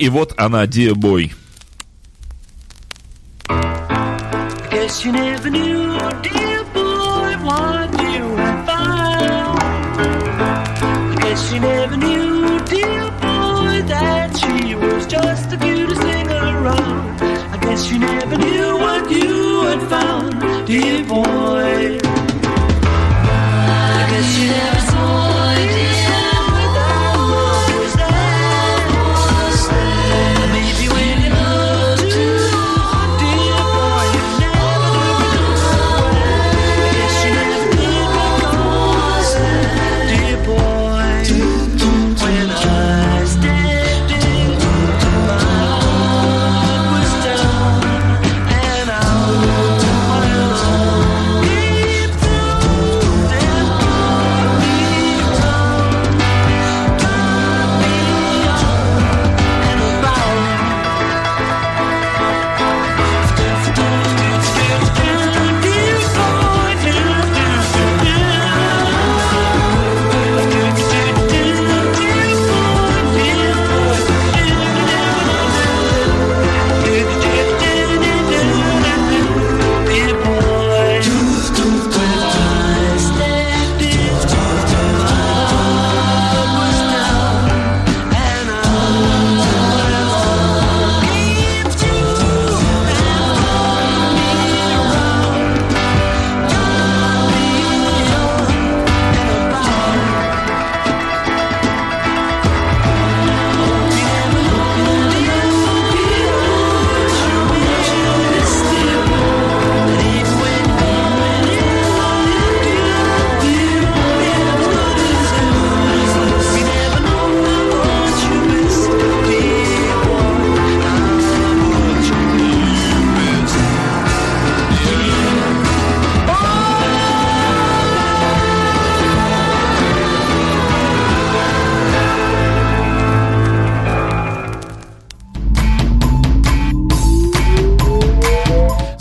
И 0.00 0.08
вот 0.08 0.32
она, 0.38 0.64
Dear 0.64 0.94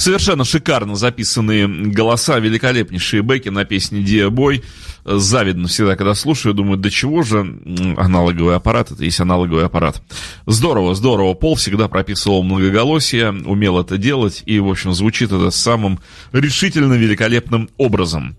Совершенно 0.10 0.44
шикарно 0.44 0.96
записанные 0.96 1.68
голоса, 1.68 2.40
великолепнейшие 2.40 3.22
бэки 3.22 3.50
на 3.50 3.64
песне 3.64 4.00
Boy. 4.02 4.64
Завидно 5.06 5.68
всегда, 5.68 5.96
когда 5.96 6.16
слушаю, 6.16 6.56
думаю, 6.56 6.78
до 6.78 6.90
чего 6.90 7.22
же 7.22 7.42
аналоговый 7.96 8.56
аппарат, 8.56 8.90
это 8.90 9.04
есть 9.04 9.20
аналоговый 9.20 9.66
аппарат. 9.66 10.02
Здорово, 10.48 10.96
здорово. 10.96 11.36
Пол 11.36 11.54
всегда 11.54 11.88
прописывал 11.88 12.42
многоголосие, 12.42 13.30
умел 13.30 13.80
это 13.80 14.00
делать, 14.00 14.42
и, 14.48 14.60
в 14.60 14.72
общем, 14.72 14.94
звучит 14.94 15.32
это 15.32 15.52
самым 15.52 16.00
решительно 16.32 16.96
великолепным 16.96 17.70
образом. 17.78 18.36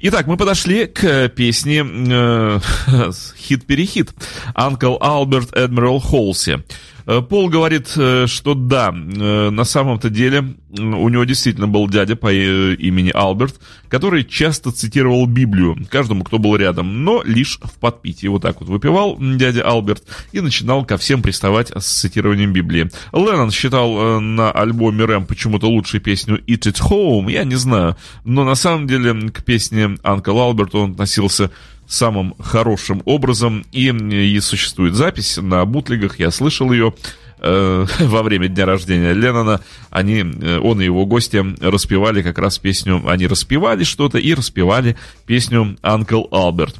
Итак, 0.00 0.28
мы 0.28 0.36
подошли 0.36 0.86
к 0.86 1.30
песне 1.30 1.84
э, 1.84 2.60
хит-перехит. 3.36 4.10
Uncle 4.54 5.00
Albert 5.00 5.52
Admiral 5.52 5.98
Холси. 5.98 6.62
Э, 7.08 7.22
Пол 7.22 7.48
говорит, 7.48 7.90
э, 7.96 8.26
что 8.26 8.54
да, 8.54 8.90
э, 8.90 9.50
на 9.50 9.64
самом-то 9.64 10.10
деле 10.10 10.54
у 10.70 11.08
него 11.08 11.24
действительно 11.24 11.66
был 11.66 11.88
дядя 11.88 12.16
по 12.16 12.30
имени 12.30 13.10
Алберт, 13.14 13.58
который 13.88 14.24
часто 14.24 14.70
цитировал 14.70 15.26
Библию 15.26 15.78
каждому, 15.90 16.22
кто 16.22 16.38
был 16.38 16.54
рядом, 16.56 17.04
но 17.04 17.22
лишь 17.24 17.58
в 17.62 17.78
подпитии. 17.78 18.26
Вот 18.26 18.42
так 18.42 18.60
вот 18.60 18.68
выпивал 18.68 19.16
дядя 19.18 19.62
Алберт 19.62 20.02
и 20.32 20.40
начинал 20.42 20.84
ко 20.84 20.98
всем 20.98 21.22
приставать 21.22 21.72
с 21.74 21.86
цитированием 21.86 22.52
Библии. 22.52 22.90
Леннон 23.14 23.50
считал 23.50 24.20
на 24.20 24.50
альбоме 24.52 25.06
Рэм 25.06 25.24
почему-то 25.24 25.68
лучшей 25.68 26.00
песню 26.00 26.38
Eat 26.46 26.70
It 26.70 26.82
Home, 26.90 27.32
я 27.32 27.44
не 27.44 27.56
знаю, 27.56 27.96
но 28.24 28.44
на 28.44 28.54
самом 28.54 28.86
деле 28.86 29.30
к 29.30 29.42
песне 29.42 29.96
Uncle 30.02 30.38
Алберт 30.38 30.74
он 30.74 30.92
относился 30.92 31.50
самым 31.88 32.34
хорошим 32.38 33.02
образом. 33.04 33.64
И, 33.72 33.88
и 33.88 34.40
существует 34.40 34.94
запись 34.94 35.38
на 35.38 35.64
бутлегах, 35.64 36.18
я 36.20 36.30
слышал 36.30 36.70
ее 36.70 36.94
э, 37.40 37.86
во 38.00 38.22
время 38.22 38.48
дня 38.48 38.66
рождения 38.66 39.12
Леннона. 39.12 39.60
Они, 39.90 40.20
э, 40.20 40.58
он 40.58 40.80
и 40.80 40.84
его 40.84 41.06
гости 41.06 41.44
распевали 41.60 42.22
как 42.22 42.38
раз 42.38 42.58
песню, 42.58 43.02
они 43.08 43.26
распевали 43.26 43.84
что-то 43.84 44.18
и 44.18 44.34
распевали 44.34 44.96
песню 45.26 45.76
Uncle 45.82 46.28
Albert. 46.30 46.76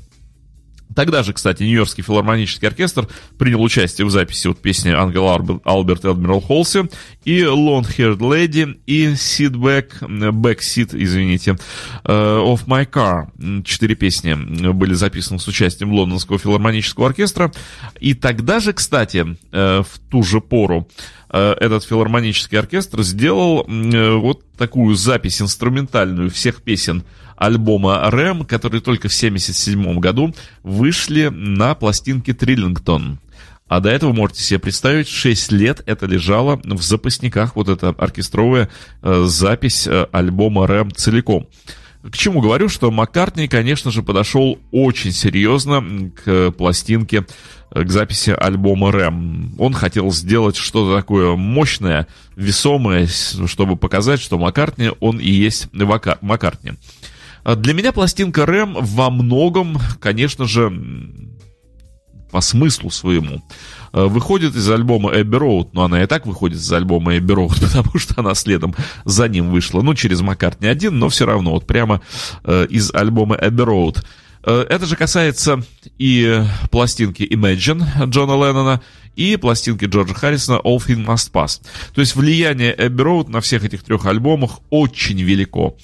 Тогда 0.95 1.22
же, 1.22 1.32
кстати, 1.32 1.62
Нью-Йоркский 1.62 2.03
филармонический 2.03 2.66
оркестр 2.66 3.09
принял 3.39 3.62
участие 3.62 4.07
в 4.07 4.11
записи 4.11 4.49
вот 4.49 4.61
песни 4.61 4.91
Ангел 4.91 5.24
Арб- 5.24 5.61
Алберт 5.64 6.05
и 6.05 6.09
Адмирал 6.09 6.41
Холси, 6.41 6.89
и 7.24 7.41
Long 7.43 7.86
Haired 7.86 8.18
Lady, 8.18 8.78
и 8.86 9.09
Sit 9.09 9.53
Back, 9.53 10.01
Back 10.01 10.59
Seat, 10.59 10.91
извините, 10.93 11.57
э, 12.05 12.12
Of 12.12 12.66
My 12.66 12.89
Car. 12.89 13.62
Четыре 13.64 13.95
песни 13.95 14.34
были 14.72 14.95
записаны 14.95 15.39
с 15.39 15.47
участием 15.47 15.93
Лондонского 15.93 16.39
филармонического 16.39 17.07
оркестра. 17.07 17.53
И 18.01 18.14
тогда 18.14 18.61
же, 18.61 18.72
кстати, 18.72 19.36
э, 19.53 19.82
в 19.82 19.99
ту 20.11 20.22
же 20.22 20.41
пору, 20.41 20.89
э, 21.30 21.53
этот 21.61 21.84
филармонический 21.84 22.59
оркестр 22.59 23.03
сделал 23.03 23.66
вот 23.68 24.51
такую 24.57 24.97
запись 24.97 25.41
инструментальную 25.43 26.30
всех 26.30 26.62
песен 26.62 27.05
альбома 27.39 28.11
Рэм, 28.11 28.45
которые 28.45 28.80
только 28.80 29.09
в 29.09 29.14
1977 29.14 29.99
году 30.01 30.34
вышли 30.62 31.28
на 31.28 31.74
пластинке 31.74 32.34
Триллингтон. 32.34 33.20
А 33.68 33.80
до 33.80 33.91
этого, 33.91 34.12
можете 34.12 34.43
себе 34.43 34.59
представить, 34.59 35.09
6 35.09 35.53
лет 35.53 35.82
это 35.86 36.07
лежало 36.07 36.61
в 36.64 36.82
запасниках, 36.82 37.55
вот 37.55 37.68
эта 37.68 37.91
оркестровая 37.91 38.70
э, 39.03 39.24
запись 39.26 39.86
э, 39.86 40.07
альбома 40.11 40.66
Рэм 40.66 40.91
целиком. 40.93 41.47
К 42.03 42.16
чему 42.16 42.41
говорю, 42.41 42.68
что 42.68 42.91
Маккартни, 42.91 43.47
конечно 43.47 43.91
же, 43.91 44.03
подошел 44.03 44.59
очень 44.70 45.12
серьезно 45.12 46.11
к 46.24 46.53
пластинке, 46.53 47.26
э, 47.70 47.84
к 47.84 47.91
записи 47.91 48.30
альбома 48.30 48.91
Рэм. 48.91 49.57
Он 49.59 49.74
хотел 49.74 50.11
сделать 50.12 50.57
что-то 50.57 50.97
такое 50.97 51.36
мощное, 51.36 52.07
весомое, 52.36 53.07
чтобы 53.47 53.76
показать, 53.76 54.20
что 54.20 54.39
Маккартни, 54.39 54.93
он 55.01 55.20
и 55.20 55.28
есть 55.28 55.68
Маккартни. 55.72 56.72
А 57.49 57.57
Для 57.57 57.72
меня 57.72 57.92
пластинка 57.92 58.44
Рэм 58.44 58.76
во 58.78 59.09
многом, 59.09 59.78
конечно 60.01 60.44
же, 60.44 60.70
по 62.30 62.42
смыслу 62.42 62.90
своему, 62.90 63.42
э, 63.94 64.05
выходит 64.05 64.55
из 64.55 64.70
альбома 64.70 65.18
Эбби 65.18 65.36
Роуд, 65.36 65.72
но 65.72 65.84
она 65.84 66.03
и 66.03 66.07
так 66.07 66.26
выходит 66.26 66.59
из 66.59 66.70
альбома 66.70 67.16
Эбби 67.16 67.32
Роуд, 67.32 67.59
потому 67.61 67.99
что 67.99 68.20
она 68.20 68.34
следом 68.34 68.74
за 69.07 69.28
ним 69.28 69.51
вышла, 69.51 69.80
ну, 69.80 69.94
через 69.94 70.20
Маккартни 70.20 70.68
один, 70.68 70.99
но 70.99 71.09
все 71.09 71.24
равно, 71.24 71.53
вот 71.53 71.66
прямо 71.66 72.03
э, 72.44 72.66
из 72.68 72.92
альбома 72.92 73.38
Эбби 73.40 73.62
Роуд. 73.62 74.05
Это 74.42 74.86
же 74.86 74.96
касается 74.96 75.62
и 75.99 76.42
пластинки 76.70 77.22
Imagine 77.22 78.07
Джона 78.07 78.32
Леннона, 78.32 78.82
и 79.16 79.36
пластинки 79.36 79.86
Джорджа 79.86 80.14
Харрисона 80.14 80.61
All 80.61 80.78
Things 80.78 81.05
Must 81.05 81.32
Pass. 81.32 81.61
То 81.92 82.01
есть 82.01 82.14
влияние 82.14 82.74
Эбби 82.78 83.03
Роуд 83.03 83.28
на 83.28 83.40
всех 83.40 83.64
этих 83.64 83.82
трех 83.82 84.07
альбомах 84.07 84.61
очень 84.70 85.20
велико. 85.20 85.76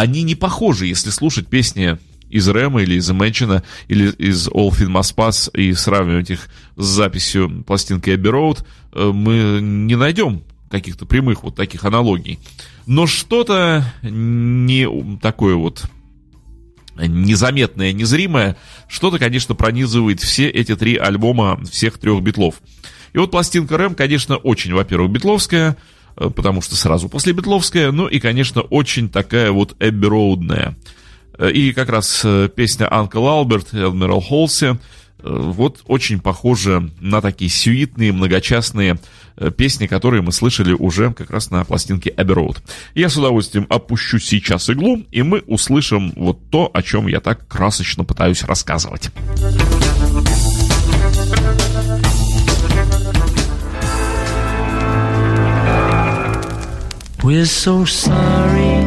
Они 0.00 0.22
не 0.22 0.34
похожи, 0.34 0.86
если 0.86 1.10
слушать 1.10 1.48
песни 1.48 1.98
из 2.30 2.48
Рэма 2.48 2.84
или 2.84 2.94
из 2.94 3.10
Imagine, 3.10 3.62
или 3.86 4.10
из 4.12 4.48
All 4.48 4.70
Things 4.70 4.88
Must 4.88 5.14
Pass 5.14 5.50
и 5.54 5.74
сравнивать 5.74 6.30
их 6.30 6.48
с 6.76 6.86
записью 6.86 7.62
пластинки 7.66 8.08
Эбби 8.08 8.28
Роуд, 8.28 8.64
э, 8.94 9.10
мы 9.12 9.60
не 9.60 9.96
найдем 9.96 10.42
каких-то 10.70 11.04
прямых 11.04 11.42
вот 11.42 11.54
таких 11.54 11.84
аналогий. 11.84 12.38
Но 12.86 13.06
что-то 13.06 13.92
не 14.00 15.18
такое 15.18 15.54
вот 15.56 15.84
незаметное, 16.96 17.92
незримое, 17.92 18.56
что-то, 18.88 19.18
конечно, 19.18 19.54
пронизывает 19.54 20.20
все 20.20 20.48
эти 20.48 20.76
три 20.76 20.96
альбома 20.96 21.62
всех 21.70 21.98
трех 21.98 22.22
битлов. 22.22 22.62
И 23.12 23.18
вот 23.18 23.30
пластинка 23.30 23.76
Рэм, 23.76 23.94
конечно, 23.94 24.38
очень, 24.38 24.72
во-первых, 24.72 25.10
битловская, 25.10 25.76
потому 26.28 26.60
что 26.60 26.76
сразу 26.76 27.08
после 27.08 27.32
битловская, 27.32 27.90
ну 27.92 28.06
и, 28.06 28.20
конечно, 28.20 28.60
очень 28.60 29.08
такая 29.08 29.50
вот 29.50 29.74
Эбби 29.80 30.06
Роудная. 30.06 30.76
Э, 31.38 31.50
И 31.50 31.72
как 31.72 31.88
раз 31.88 32.22
э, 32.24 32.48
песня 32.54 32.86
Albert 32.86 33.68
и 33.72 33.76
Admiral 33.76 34.20
Холси 34.20 34.78
вот 35.22 35.82
очень 35.86 36.20
похожи 36.20 36.90
на 37.00 37.20
такие 37.20 37.50
сюитные, 37.50 38.12
многочастные 38.12 38.98
э, 39.36 39.50
песни, 39.50 39.86
которые 39.86 40.22
мы 40.22 40.32
слышали 40.32 40.72
уже 40.72 41.12
как 41.12 41.30
раз 41.30 41.50
на 41.50 41.64
пластинке 41.64 42.10
Abbey 42.10 42.34
Road. 42.34 42.58
Я 42.94 43.08
с 43.08 43.16
удовольствием 43.16 43.66
опущу 43.68 44.18
сейчас 44.18 44.70
иглу, 44.70 45.02
и 45.10 45.22
мы 45.22 45.42
услышим 45.46 46.12
вот 46.16 46.38
то, 46.50 46.70
о 46.72 46.82
чем 46.82 47.06
я 47.06 47.20
так 47.20 47.46
красочно 47.48 48.04
пытаюсь 48.04 48.42
рассказывать. 48.44 49.10
We're 57.22 57.44
so 57.44 57.84
sorry, 57.84 58.86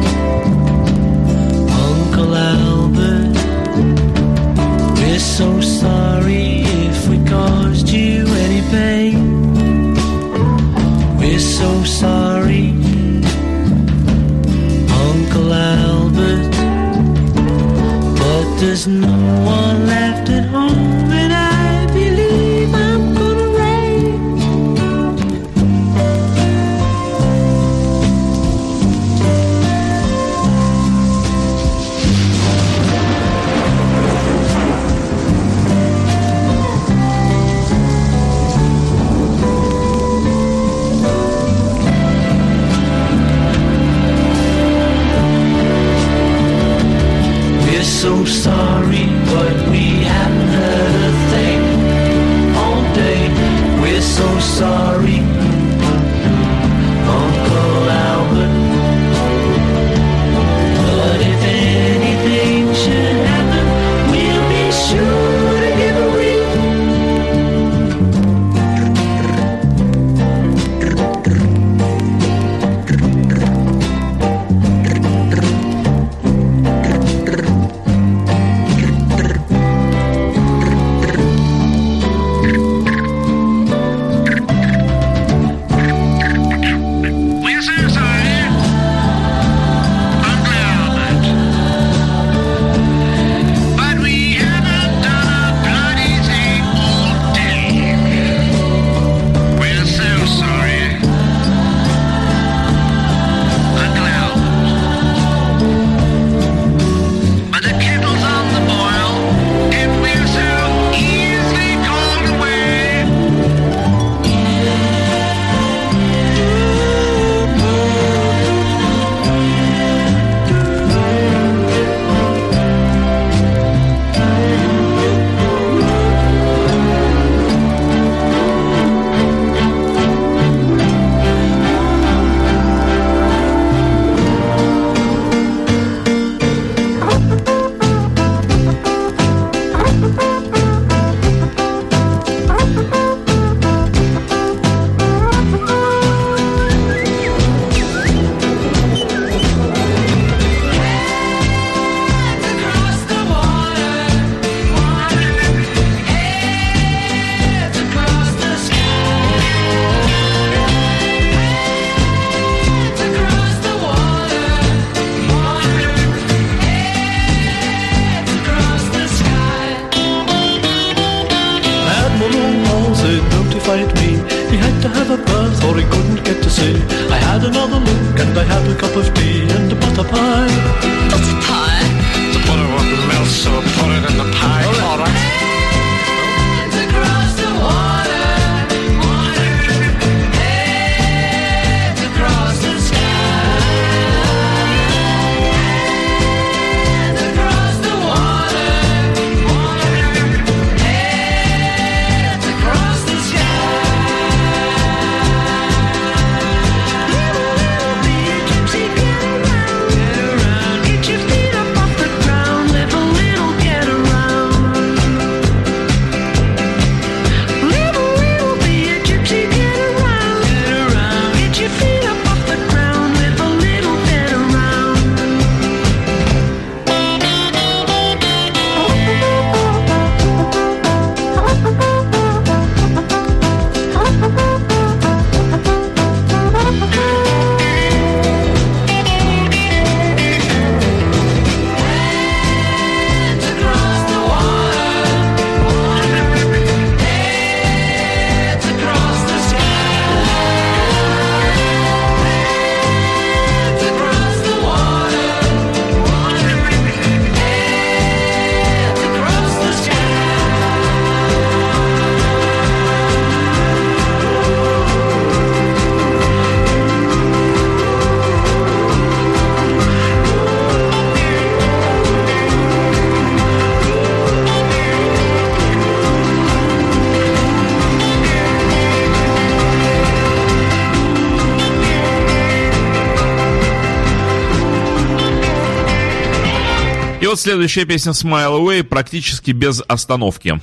следующая 287.44 287.84
песня 287.84 288.12
Smile 288.12 288.58
Away 288.58 288.82
практически 288.82 289.50
без 289.50 289.82
остановки. 289.86 290.60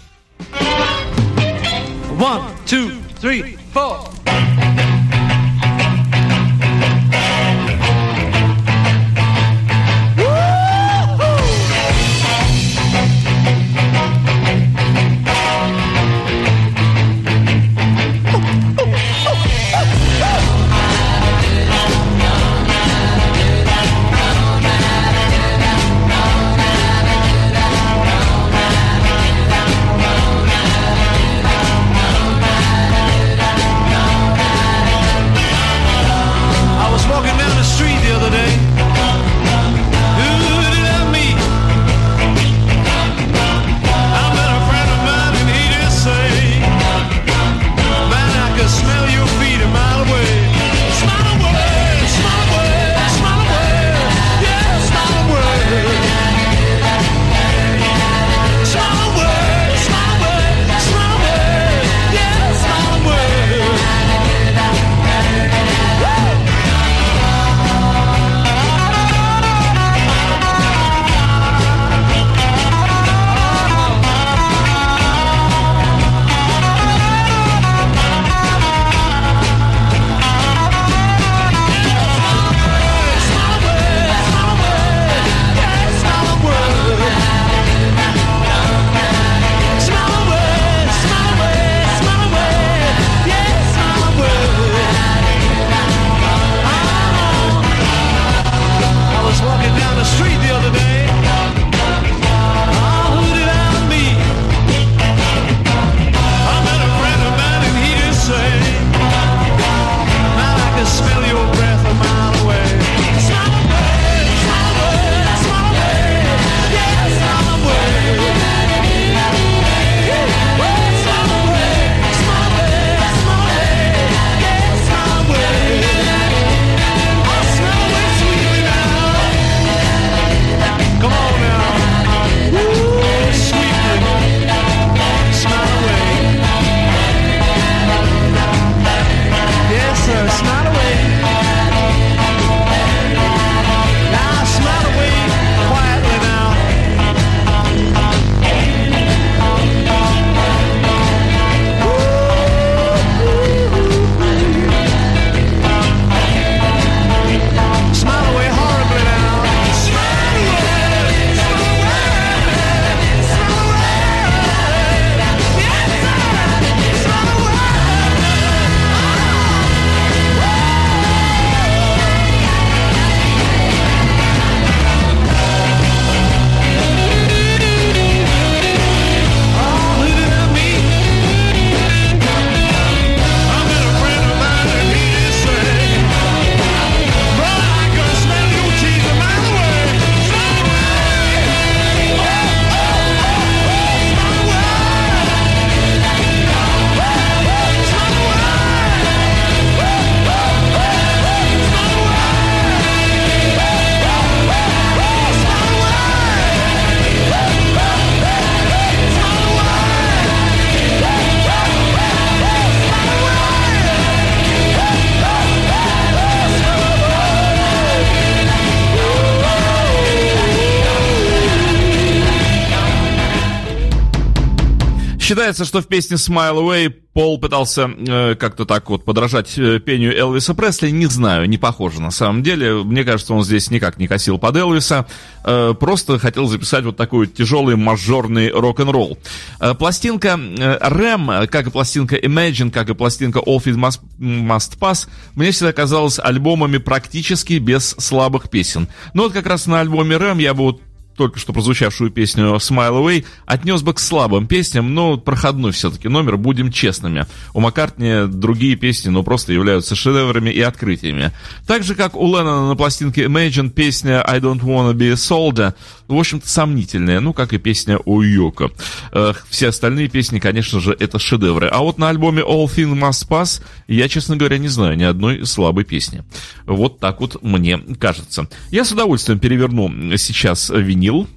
Считается, 225.62 225.80
что 225.80 225.82
в 225.82 225.88
песне 225.88 226.18
Smile 226.18 226.58
Away 226.58 226.96
Пол 227.14 227.38
пытался 227.38 227.88
э, 227.88 228.36
как-то 228.36 228.66
так 228.66 228.90
вот 228.90 229.06
подражать 229.06 229.58
э, 229.58 229.80
пению 229.80 230.18
Элвиса 230.18 230.56
Пресли. 230.56 230.90
Не 230.90 231.06
знаю, 231.06 231.48
не 231.48 231.58
похоже 231.58 232.02
на 232.02 232.10
самом 232.10 232.42
деле. 232.42 232.84
Мне 232.84 233.04
кажется, 233.04 233.34
он 233.34 233.44
здесь 233.44 233.70
никак 233.70 233.98
не 233.98 234.08
косил 234.08 234.40
под 234.40 234.56
Элвиса. 234.56 235.06
Э, 235.44 235.76
просто 235.80 236.18
хотел 236.18 236.48
записать 236.48 236.84
вот 236.86 236.98
такой 236.98 237.28
тяжелый 237.28 237.76
мажорный 237.76 238.50
рок-н-ролл. 238.50 239.20
Э, 239.60 239.76
пластинка 239.76 240.40
э, 240.40 240.78
Рэм, 240.80 241.48
как 241.48 241.68
и 241.68 241.70
пластинка 241.70 242.16
Imagine, 242.16 242.72
как 242.72 242.90
и 242.90 242.96
пластинка 242.96 243.40
All 243.40 243.58
Feet 243.58 243.76
Must, 243.76 244.00
Must 244.18 244.80
Pass, 244.80 245.08
мне 245.36 245.52
всегда 245.52 245.74
казалось 245.74 246.18
альбомами 246.18 246.78
практически 246.78 247.60
без 247.60 247.90
слабых 248.00 248.50
песен. 248.50 248.88
Но 249.14 249.24
вот 249.24 249.34
как 249.34 249.46
раз 249.46 249.68
на 249.68 249.82
альбоме 249.82 250.18
Рэм 250.18 250.40
я 250.40 250.54
бы 250.54 250.64
вот 250.64 250.82
только 251.22 251.38
что 251.38 251.54
прозвучавшую 251.54 252.10
песню 252.10 252.56
Smile 252.56 253.00
Away 253.00 253.26
отнес 253.46 253.84
бы 253.84 253.94
к 253.94 254.00
слабым 254.00 254.48
песням, 254.48 254.96
но 254.96 255.18
проходной 255.18 255.72
все-таки 255.72 256.08
номер, 256.08 256.36
будем 256.36 256.72
честными. 256.72 257.28
У 257.54 257.60
Маккартни 257.60 258.24
другие 258.26 258.76
песни, 258.76 259.10
ну, 259.10 259.22
просто 259.22 259.54
являются 259.54 259.96
шедеврами 259.96 260.50
и 260.50 260.62
открытиями. 260.62 261.32
Так 261.68 261.84
же, 261.84 261.94
как 261.94 262.16
у 262.16 262.26
Леннона 262.26 262.70
на 262.70 262.76
пластинке 262.76 263.26
Imagine 263.26 263.70
песня 263.70 264.28
I 264.28 264.40
Don't 264.40 264.62
Wanna 264.62 264.94
Be 264.94 265.12
a 265.12 265.14
Soldier, 265.14 265.76
в 266.16 266.20
общем-то, 266.20 266.48
сомнительная, 266.48 267.20
ну, 267.20 267.34
как 267.34 267.54
и 267.54 267.58
песня 267.58 268.00
у 268.06 268.22
Йоко. 268.22 268.72
Э, 269.12 269.34
все 269.50 269.70
остальные 269.70 270.10
песни, 270.10 270.40
конечно 270.40 270.80
же, 270.80 270.96
это 271.00 271.20
шедевры. 271.20 271.68
А 271.68 271.80
вот 271.80 271.98
на 271.98 272.10
альбоме 272.10 272.42
All 272.42 272.66
Things 272.66 272.98
Must 272.98 273.28
Pass 273.28 273.62
я, 273.88 274.08
честно 274.08 274.38
говоря, 274.38 274.58
не 274.58 274.68
знаю 274.68 274.98
ни 274.98 275.04
одной 275.04 275.46
слабой 275.46 275.84
песни. 275.84 276.24
Вот 276.66 277.00
так 277.00 277.22
вот 277.22 277.42
мне 277.44 277.78
кажется. 278.00 278.48
Я 278.70 278.86
с 278.86 278.92
удовольствием 278.92 279.40
переверну 279.40 280.18
сейчас 280.18 280.70
винил. 280.70 281.28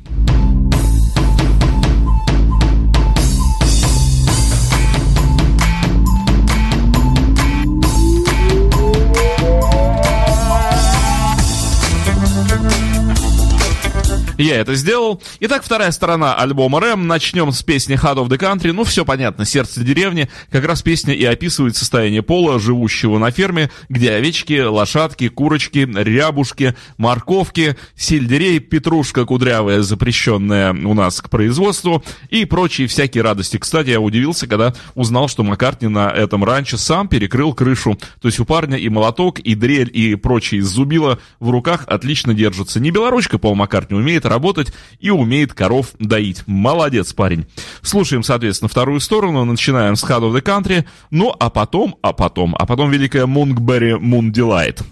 Я 14.37 14.57
это 14.57 14.75
сделал. 14.75 15.23
Итак, 15.39 15.63
вторая 15.63 15.93
сторона 15.93 16.35
альбома 16.35 16.81
Рэм. 16.81 17.07
Начнем 17.07 17.53
с 17.53 17.63
песни 17.63 17.97
Heart 17.97 18.27
of 18.27 18.29
the 18.29 18.39
Country. 18.39 18.73
Ну, 18.73 18.83
все 18.83 19.05
понятно, 19.05 19.45
сердце 19.45 19.83
деревни. 19.83 20.29
Как 20.51 20.65
раз 20.65 20.83
песня 20.83 21.15
и 21.15 21.25
описывает 21.25 21.77
состояние 21.77 22.23
пола, 22.23 22.59
живущего 22.59 23.19
на 23.19 23.31
ферме, 23.31 23.71
где 23.89 24.11
овечки, 24.11 24.61
лошадки, 24.61 25.29
курочки, 25.29 25.89
рябушки, 25.95 26.75
морковки, 26.99 27.77
сельдерей, 27.95 28.59
петрушка 28.59 29.25
кудрявая, 29.25 29.83
запрещенная 29.83 30.73
у 30.73 30.95
нас 30.95 31.21
к 31.21 31.31
производству, 31.31 32.03
и 32.29 32.45
прочие 32.45 32.89
всякие 32.89 33.23
радости. 33.23 33.59
Кстати, 33.59 33.91
я 33.91 34.01
удивился, 34.01 34.49
когда 34.49 34.75
узнал, 34.97 35.29
что 35.29 35.45
Маккартни 35.45 35.87
на 35.87 36.11
этом 36.11 36.43
ранчо 36.43 36.77
сам 36.77 37.07
перекрыл 37.07 37.55
крышу. 37.55 37.97
То 38.21 38.27
есть 38.27 38.41
у 38.41 38.45
парня 38.45 38.77
и 38.79 38.89
молоток, 38.89 39.39
и 39.39 39.55
дрель, 39.55 39.91
и 39.93 40.17
прочие 40.17 40.61
зубила 40.61 41.21
в 41.39 41.51
руках 41.51 41.85
отлично 41.87 42.35
держатся. 42.35 42.81
Не 42.81 42.91
белоручка 42.91 43.39
Пол 43.39 43.55
Маккартни 43.55 43.97
умеет 43.97 44.24
работать 44.25 44.73
и 45.01 45.11
умеет 45.11 45.55
коров 45.55 45.93
доить. 45.99 46.43
Молодец, 46.47 47.13
парень. 47.13 47.47
Слушаем, 47.83 48.23
соответственно, 48.23 48.69
вторую 48.69 49.01
сторону. 49.01 49.45
Начинаем 49.45 49.97
с 49.97 50.05
Head 50.05 50.21
of 50.21 50.35
the 50.35 50.43
Country. 50.43 50.85
Ну, 51.11 51.35
а 51.39 51.51
потом, 51.51 51.97
а 52.03 52.13
потом, 52.13 52.55
а 52.59 52.67
потом 52.67 52.91
великая 52.91 53.27
Мунгберри 53.27 53.93
Moon 53.93 54.33
Delight. 54.33 54.83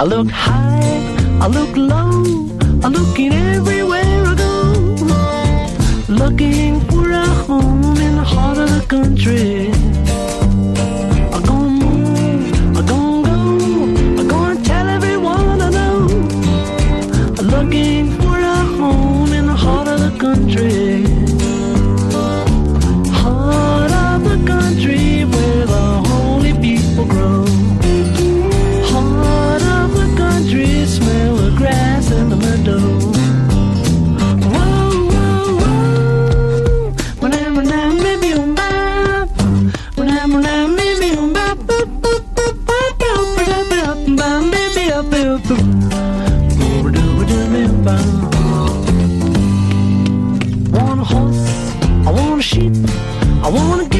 I 0.00 0.04
look 0.04 0.30
high, 0.30 1.40
I 1.40 1.48
look 1.48 1.76
low, 1.76 2.22
I'm 2.84 2.92
looking 2.92 3.32
everywhere 3.32 4.24
I 4.24 4.34
go. 4.36 4.68
Looking 6.08 6.80
for 6.82 7.10
a 7.10 7.26
home 7.26 7.96
in 7.96 8.14
the 8.14 8.22
heart 8.22 8.58
of 8.58 8.70
the 8.70 8.86
country. 8.86 9.72
Country. 20.38 21.02
Heart 23.10 23.92
of 23.92 24.24
the 24.24 24.38
country 24.46 25.24
where 25.24 25.66
the 25.66 25.86
holy 26.08 26.52
people 26.52 27.06
grow. 27.06 27.44
Heart 28.92 29.62
of 29.62 29.90
the 30.00 30.14
country, 30.16 30.86
smell 30.86 31.36
the 31.36 31.54
grass 31.56 32.12
and 32.12 32.30
the 32.30 32.36
meadow. 32.36 33.08
I 52.60 53.48
wanna 53.48 53.88
get 53.88 53.97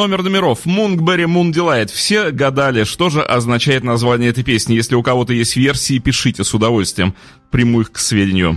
номер 0.00 0.22
номеров. 0.22 0.60
Moon 0.64 0.96
Delight. 1.52 1.92
Все 1.92 2.30
гадали, 2.30 2.84
что 2.84 3.10
же 3.10 3.22
означает 3.22 3.84
название 3.84 4.30
этой 4.30 4.42
песни. 4.42 4.74
Если 4.74 4.94
у 4.94 5.02
кого-то 5.02 5.34
есть 5.34 5.56
версии, 5.56 5.98
пишите 5.98 6.42
с 6.42 6.54
удовольствием. 6.54 7.14
Приму 7.50 7.82
их 7.82 7.92
к 7.92 7.98
сведению. 7.98 8.56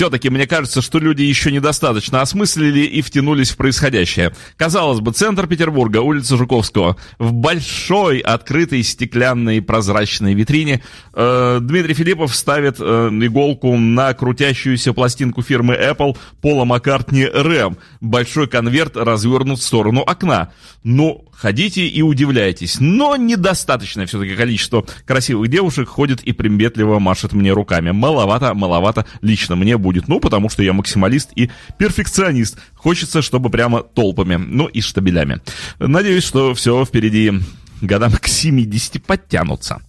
Все-таки 0.00 0.30
мне 0.30 0.46
кажется, 0.46 0.80
что 0.80 0.98
люди 0.98 1.20
еще 1.20 1.52
недостаточно 1.52 2.22
осмыслили 2.22 2.86
и 2.86 3.02
втянулись 3.02 3.50
в 3.50 3.58
происходящее. 3.58 4.34
Казалось 4.56 5.00
бы, 5.00 5.12
центр 5.12 5.46
Петербурга, 5.46 5.98
улица 5.98 6.38
Жуковского, 6.38 6.96
в 7.18 7.34
большой 7.34 8.20
открытой 8.20 8.82
стеклянной 8.82 9.60
прозрачной 9.60 10.32
витрине 10.32 10.80
э, 11.12 11.58
Дмитрий 11.60 11.92
Филиппов 11.92 12.34
ставит 12.34 12.76
э, 12.80 13.10
иголку 13.12 13.76
на 13.76 14.14
крутящуюся 14.14 14.94
пластинку 14.94 15.42
фирмы 15.42 15.74
Apple 15.74 16.16
Пола 16.40 16.64
Маккартни 16.64 17.26
Рэм. 17.26 17.76
Большой 18.00 18.48
конверт 18.48 18.96
развернут 18.96 19.58
в 19.58 19.62
сторону 19.62 20.00
окна. 20.00 20.50
Ну, 20.82 21.29
ходите 21.40 21.86
и 21.86 22.02
удивляйтесь. 22.02 22.76
Но 22.80 23.16
недостаточное 23.16 24.06
все-таки 24.06 24.34
количество 24.34 24.84
красивых 25.06 25.48
девушек 25.48 25.88
ходит 25.88 26.20
и 26.22 26.32
приметливо 26.32 26.98
машет 26.98 27.32
мне 27.32 27.52
руками. 27.52 27.90
Маловато, 27.92 28.54
маловато 28.54 29.06
лично 29.22 29.56
мне 29.56 29.78
будет. 29.78 30.08
Ну, 30.08 30.20
потому 30.20 30.50
что 30.50 30.62
я 30.62 30.72
максималист 30.72 31.30
и 31.34 31.50
перфекционист. 31.78 32.58
Хочется, 32.74 33.22
чтобы 33.22 33.50
прямо 33.50 33.82
толпами. 33.82 34.36
Ну 34.36 34.66
и 34.66 34.80
штабелями. 34.80 35.40
Надеюсь, 35.78 36.24
что 36.24 36.54
все 36.54 36.84
впереди 36.84 37.32
годам 37.80 38.12
к 38.12 38.28
70 38.28 39.02
подтянутся. 39.02 39.80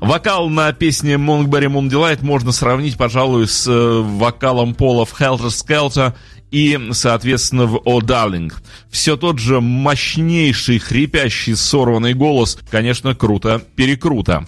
Вокал 0.00 0.50
на 0.50 0.72
песне 0.72 1.14
Monkberry 1.14 1.66
Moon 1.66 2.18
можно 2.22 2.52
сравнить, 2.52 2.96
пожалуй, 2.96 3.48
с 3.48 3.66
э, 3.66 4.00
вокалом 4.02 4.74
Пола 4.74 5.04
в 5.04 5.18
Helter 5.18 5.48
Skelter 5.48 6.14
и, 6.50 6.78
соответственно, 6.92 7.66
в 7.66 7.80
«О 7.84 8.00
Darling». 8.00 8.52
Все 8.90 9.16
тот 9.16 9.38
же 9.38 9.60
мощнейший, 9.60 10.78
хрипящий, 10.78 11.56
сорванный 11.56 12.14
голос, 12.14 12.58
конечно, 12.70 13.14
круто-перекруто. 13.14 14.46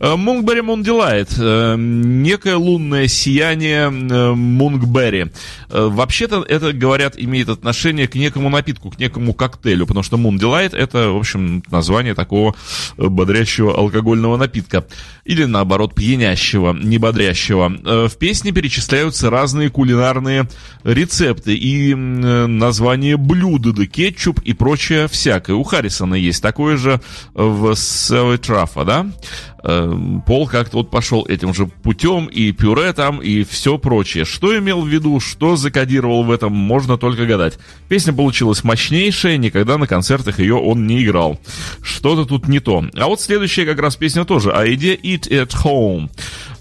Monkberry 0.00 0.60
Moon 0.60 0.82
Delight, 0.84 1.30
э, 1.38 1.76
некое 1.76 2.56
лунное 2.56 3.08
сияние 3.08 3.88
э, 3.88 4.32
Monkberry. 4.32 5.26
Э, 5.70 5.88
Вообще-то 5.90 6.42
это, 6.42 6.72
говорят, 6.72 7.14
имеет 7.16 7.48
отношение 7.48 8.06
к 8.06 8.14
некому 8.14 8.48
напитку, 8.48 8.90
к 8.90 8.98
некому 8.98 9.34
коктейлю, 9.34 9.86
потому 9.86 10.02
что 10.04 10.16
Delight 10.16 10.76
это, 10.76 11.10
в 11.10 11.16
общем, 11.16 11.62
название 11.70 12.14
такого 12.14 12.54
э, 12.96 13.06
бодрящего 13.08 13.76
алкогольного 13.76 14.36
напитка. 14.36 14.86
Или, 15.24 15.44
наоборот, 15.44 15.94
пьянящего, 15.94 16.72
не 16.72 16.98
бодрящего. 16.98 17.72
Э, 17.84 18.08
В 18.08 18.16
песне 18.18 18.52
перечисляются 18.52 19.30
разные 19.30 19.68
кулинарные 19.68 20.48
рецепты 20.84 21.54
и 21.54 21.92
м, 21.92 22.24
э, 22.24 22.46
названия 22.46 23.16
блюда, 23.16 23.72
да 23.72 23.86
кетчуп 23.86 24.40
и 24.40 24.52
прочее 24.52 25.08
всякое. 25.08 25.56
У 25.56 25.64
Харрисона 25.64 26.14
есть 26.14 26.42
такое 26.42 26.76
же 26.76 27.00
в 27.34 27.72
Savage 27.72 28.40
Truffa, 28.40 28.84
да? 28.84 29.06
Э, 29.62 29.92
Пол 30.26 30.46
как-то 30.46 30.78
вот 30.78 30.90
пошел 30.90 31.24
этим 31.26 31.54
же 31.54 31.66
путем, 31.66 32.26
и 32.26 32.52
пюре 32.52 32.92
там, 32.92 33.20
и 33.20 33.44
все 33.44 33.78
прочее. 33.78 34.24
Что 34.24 34.56
имел 34.58 34.82
в 34.82 34.88
виду, 34.88 35.20
что 35.20 35.56
закодировал 35.56 36.24
в 36.24 36.30
этом, 36.30 36.52
можно 36.52 36.96
только 36.96 37.26
гадать. 37.26 37.58
Песня 37.88 38.12
получилась 38.12 38.64
мощнейшая, 38.64 39.36
никогда 39.36 39.78
на 39.78 39.86
концертах 39.86 40.38
ее 40.38 40.54
он 40.54 40.86
не 40.86 41.04
играл. 41.04 41.40
Что-то 41.82 42.24
тут 42.24 42.48
не 42.48 42.60
то. 42.60 42.84
А 42.94 43.06
вот 43.06 43.20
следующая 43.20 43.64
как 43.64 43.80
раз 43.80 43.96
песня 43.96 44.24
тоже, 44.24 44.52
о 44.52 44.64
еде 44.64 44.94
Eat 44.94 45.28
at 45.28 45.54
Home. 45.64 46.10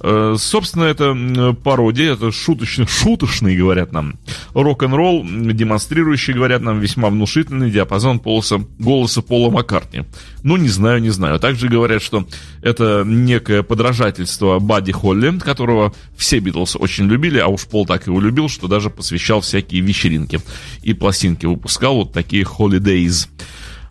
Э, 0.01 0.35
Собственно, 0.37 0.83
это 0.83 1.55
пародия, 1.63 2.13
это 2.13 2.31
шуточный, 2.31 2.87
шуточный, 2.87 3.55
говорят 3.55 3.91
нам, 3.91 4.15
рок-н-ролл, 4.53 5.23
демонстрирующий, 5.25 6.33
говорят 6.33 6.61
нам, 6.61 6.79
весьма 6.79 7.09
внушительный 7.09 7.71
диапазон 7.71 8.19
голоса, 8.19 8.63
голоса 8.79 9.21
Пола 9.21 9.49
Маккартни. 9.49 10.03
Ну, 10.43 10.57
не 10.57 10.69
знаю, 10.69 11.01
не 11.01 11.09
знаю. 11.09 11.39
Также 11.39 11.67
говорят, 11.67 12.01
что 12.01 12.27
это 12.61 13.03
некое 13.05 13.63
подражательство 13.63 14.59
Бадди 14.59 14.91
Холли, 14.91 15.37
которого 15.39 15.93
все 16.15 16.39
Битлз 16.39 16.75
очень 16.75 17.05
любили, 17.05 17.39
а 17.39 17.47
уж 17.47 17.65
Пол 17.67 17.85
так 17.85 18.07
его 18.07 18.19
любил, 18.19 18.49
что 18.49 18.67
даже 18.67 18.89
посвящал 18.89 19.41
всякие 19.41 19.81
вечеринки 19.81 20.39
и 20.83 20.93
пластинки 20.93 21.45
выпускал, 21.45 21.95
вот 21.95 22.13
такие 22.13 22.43
Holidays 22.43 23.27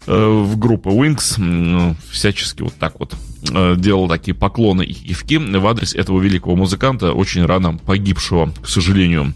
э, 0.07 0.43
в 0.43 0.57
группу 0.59 0.91
Wings 0.91 1.97
всячески 2.11 2.63
вот 2.63 2.75
так 2.75 2.99
вот 2.99 3.15
Э, 3.53 3.75
делал 3.77 4.09
такие 4.09 4.35
поклоны 4.35 4.83
и 4.85 4.93
кивки 4.93 5.39
в 5.39 5.67
адрес 5.67 5.95
этого 5.95 6.21
великого 6.21 6.57
музыканта, 6.57 7.13
очень 7.13 7.45
рано 7.45 7.79
погибшего, 7.79 8.53
к 8.63 8.69
сожалению. 8.69 9.35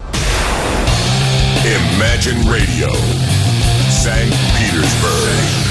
Imagine 1.65 2.43
Radio. 2.49 2.91
St. 3.91 4.35
Petersburg. 4.59 5.70